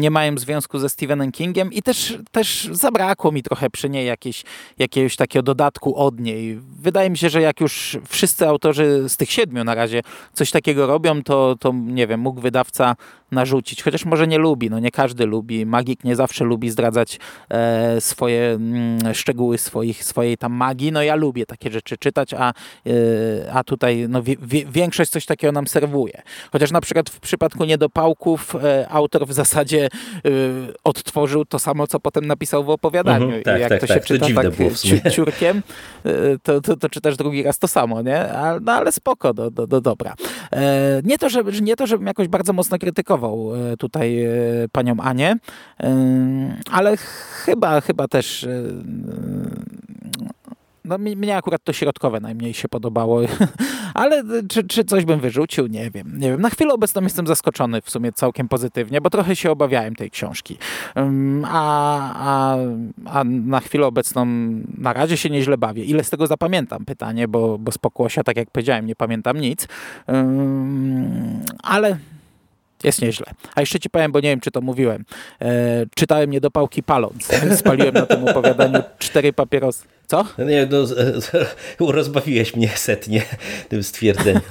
[0.00, 4.44] nie mają związku ze Stephenem Kingiem i też, też zabrakło mi trochę przy niej jakieś,
[4.78, 6.58] jakiegoś takiego dodatku od niej.
[6.80, 10.86] Wydaje mi się, że jak już wszyscy autorzy z tych siedmiu na razie coś takiego
[10.86, 12.96] robią, to, to nie wiem, mógł wydawca
[13.30, 18.00] narzucić, chociaż może nie lubi, no nie każdy lubi, magik nie zawsze lubi zdradzać e,
[18.00, 22.52] swoje mm, szczegóły swoich, swojej tam magii, no ja lubię takie rzeczy czytać, a,
[22.86, 24.22] e, a tutaj no,
[24.70, 26.22] większość coś takiego nam serwuje.
[26.52, 29.88] Chociaż na przykład w przypadku niedopałków e, autor w zasadzie
[30.84, 33.24] odtworzył to samo, co potem napisał w opowiadaniu.
[33.24, 35.62] Mhm, tak, I jak tak, to się tak, czyta to tak ci, ciurkiem,
[36.04, 36.10] e,
[36.42, 38.32] to, to, to, czytasz drugi raz to samo, nie?
[38.32, 40.14] A, no ale spoko, do, do, do dobra.
[40.52, 44.30] E, nie, to, żeby, nie to, żebym jakoś bardzo mocno krytykował E, tutaj e,
[44.72, 45.36] panią Anię,
[46.70, 46.96] ale
[47.44, 48.48] chyba, chyba też
[50.90, 53.20] no, mnie akurat to środkowe najmniej się podobało,
[53.94, 55.66] ale czy, czy coś bym wyrzucił?
[55.66, 56.18] Nie wiem.
[56.18, 56.40] Nie wiem.
[56.40, 60.58] Na chwilę obecną jestem zaskoczony w sumie całkiem pozytywnie, bo trochę się obawiałem tej książki.
[61.44, 62.56] A, a,
[63.06, 64.26] a na chwilę obecną
[64.78, 65.84] na razie się nieźle bawię.
[65.84, 66.84] Ile z tego zapamiętam?
[66.84, 69.68] Pytanie, bo, bo z pokłosia, tak jak powiedziałem, nie pamiętam nic.
[71.62, 71.98] Ale
[72.84, 73.26] jest nieźle.
[73.54, 75.04] A jeszcze ci powiem, bo nie wiem, czy to mówiłem.
[75.40, 77.28] E, czytałem niedopałki paląc.
[77.56, 79.84] Spaliłem na tym opowiadaniu cztery papierosy.
[80.10, 80.24] Co?
[80.38, 80.78] Nie, no,
[81.92, 83.22] rozbawiłeś mnie setnie
[83.68, 84.40] tym stwierdzeniem.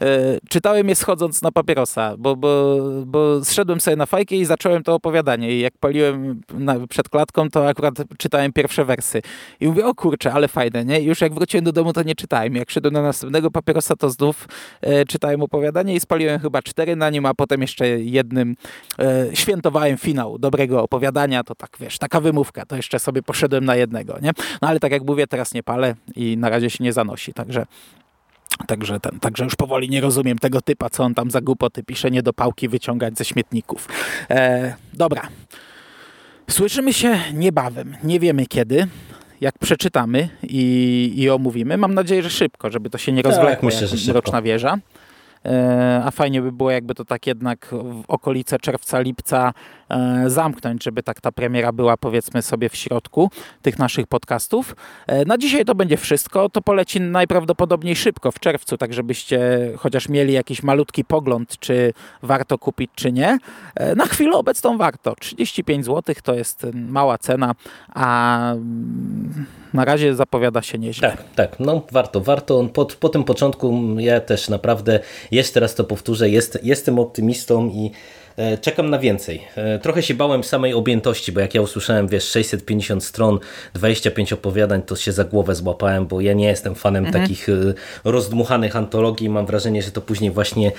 [0.00, 4.82] E, czytałem je schodząc na papierosa, bo, bo, bo zszedłem sobie na fajkę i zacząłem
[4.82, 5.52] to opowiadanie.
[5.56, 9.22] I jak paliłem na, przed klatką, to akurat czytałem pierwsze wersy.
[9.60, 11.00] I mówię, o kurczę, ale fajne, nie?
[11.00, 12.56] I już jak wróciłem do domu, to nie czytałem.
[12.56, 14.48] Jak szedłem na następnego papierosa, to znów
[14.80, 18.56] e, czytałem opowiadanie i spaliłem chyba cztery na nim, a potem jeszcze jednym
[18.98, 21.44] e, świętowałem finał dobrego opowiadania.
[21.44, 22.66] To tak, wiesz, taka wymówka.
[22.66, 24.30] To jeszcze sobie poszedłem na jednego, nie?
[24.62, 27.66] No ale tak jak mówię, teraz nie palę i na razie się nie zanosi, także
[28.66, 32.10] Także, ten, także już powoli nie rozumiem tego typa, co on tam za głupoty pisze,
[32.10, 33.88] nie do pałki wyciągać ze śmietników.
[34.30, 35.22] E, dobra.
[36.50, 37.96] Słyszymy się niebawem.
[38.04, 38.86] Nie wiemy kiedy.
[39.40, 41.76] Jak przeczytamy i, i omówimy.
[41.76, 44.78] Mam nadzieję, że szybko, żeby to się nie rozwlekło tak, myślę, roczna wieża.
[45.44, 49.52] E, a fajnie by było, jakby to tak jednak w okolice czerwca, lipca
[50.26, 53.30] zamknąć, żeby tak ta premiera była powiedzmy sobie w środku
[53.62, 54.76] tych naszych podcastów.
[55.06, 56.48] E, na dzisiaj to będzie wszystko.
[56.48, 62.58] To poleci najprawdopodobniej szybko w czerwcu, tak żebyście chociaż mieli jakiś malutki pogląd, czy warto
[62.58, 63.38] kupić, czy nie.
[63.96, 65.14] Na chwilę obecną warto.
[65.20, 67.54] 35 zł to jest mała cena,
[67.88, 71.10] a mm, na razie zapowiada się nieźle.
[71.10, 72.68] Tak, tak, no warto, warto.
[72.72, 77.90] Po, po tym początku ja też naprawdę, jeszcze raz to powtórzę, jest, jestem optymistą i
[78.25, 78.25] E,
[78.60, 79.42] czekam na więcej.
[79.56, 83.38] E, trochę się bałem samej objętości, bo jak ja usłyszałem, wiesz, 650 stron,
[83.74, 87.24] 25 opowiadań, to się za głowę złapałem, bo ja nie jestem fanem mhm.
[87.24, 87.46] takich
[88.04, 89.28] rozdmuchanych antologii.
[89.28, 90.72] Mam wrażenie, że to później właśnie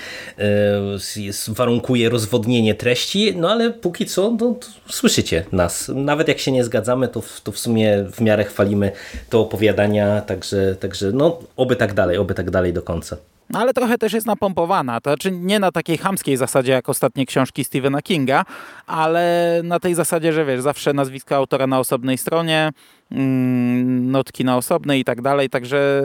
[1.48, 4.56] warunkuje rozwodnienie treści, no ale póki co no,
[4.88, 5.90] słyszycie nas.
[5.94, 8.92] Nawet jak się nie zgadzamy, to w, to w sumie w miarę chwalimy
[9.30, 13.16] te opowiadania, także, także no oby tak dalej, oby tak dalej do końca.
[13.50, 15.00] No ale trochę też jest napompowana.
[15.00, 18.44] To znaczy nie na takiej chamskiej zasadzie jak ostatnie książki Stephena Kinga,
[18.86, 22.72] ale na tej zasadzie, że wiesz, zawsze nazwisko autora na osobnej stronie,
[23.10, 26.02] mm, notki na osobnej i tak dalej, także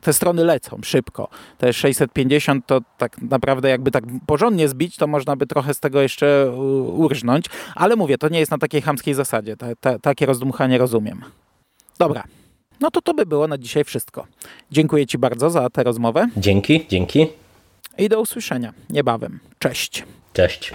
[0.00, 1.28] te strony lecą szybko.
[1.58, 6.02] Te 650 to tak naprawdę jakby tak porządnie zbić, to można by trochę z tego
[6.02, 6.52] jeszcze
[6.86, 9.56] urżnąć, ale mówię, to nie jest na takiej chamskiej zasadzie.
[9.56, 11.20] Ta, ta, takie rozdmuchanie rozumiem.
[11.98, 12.24] Dobra,
[12.80, 14.26] no to to by było na dzisiaj wszystko.
[14.70, 16.28] Dziękuję Ci bardzo za tę rozmowę.
[16.36, 17.26] Dzięki, dzięki.
[17.98, 19.38] I do usłyszenia niebawem.
[19.58, 20.04] Cześć.
[20.32, 20.72] Cześć.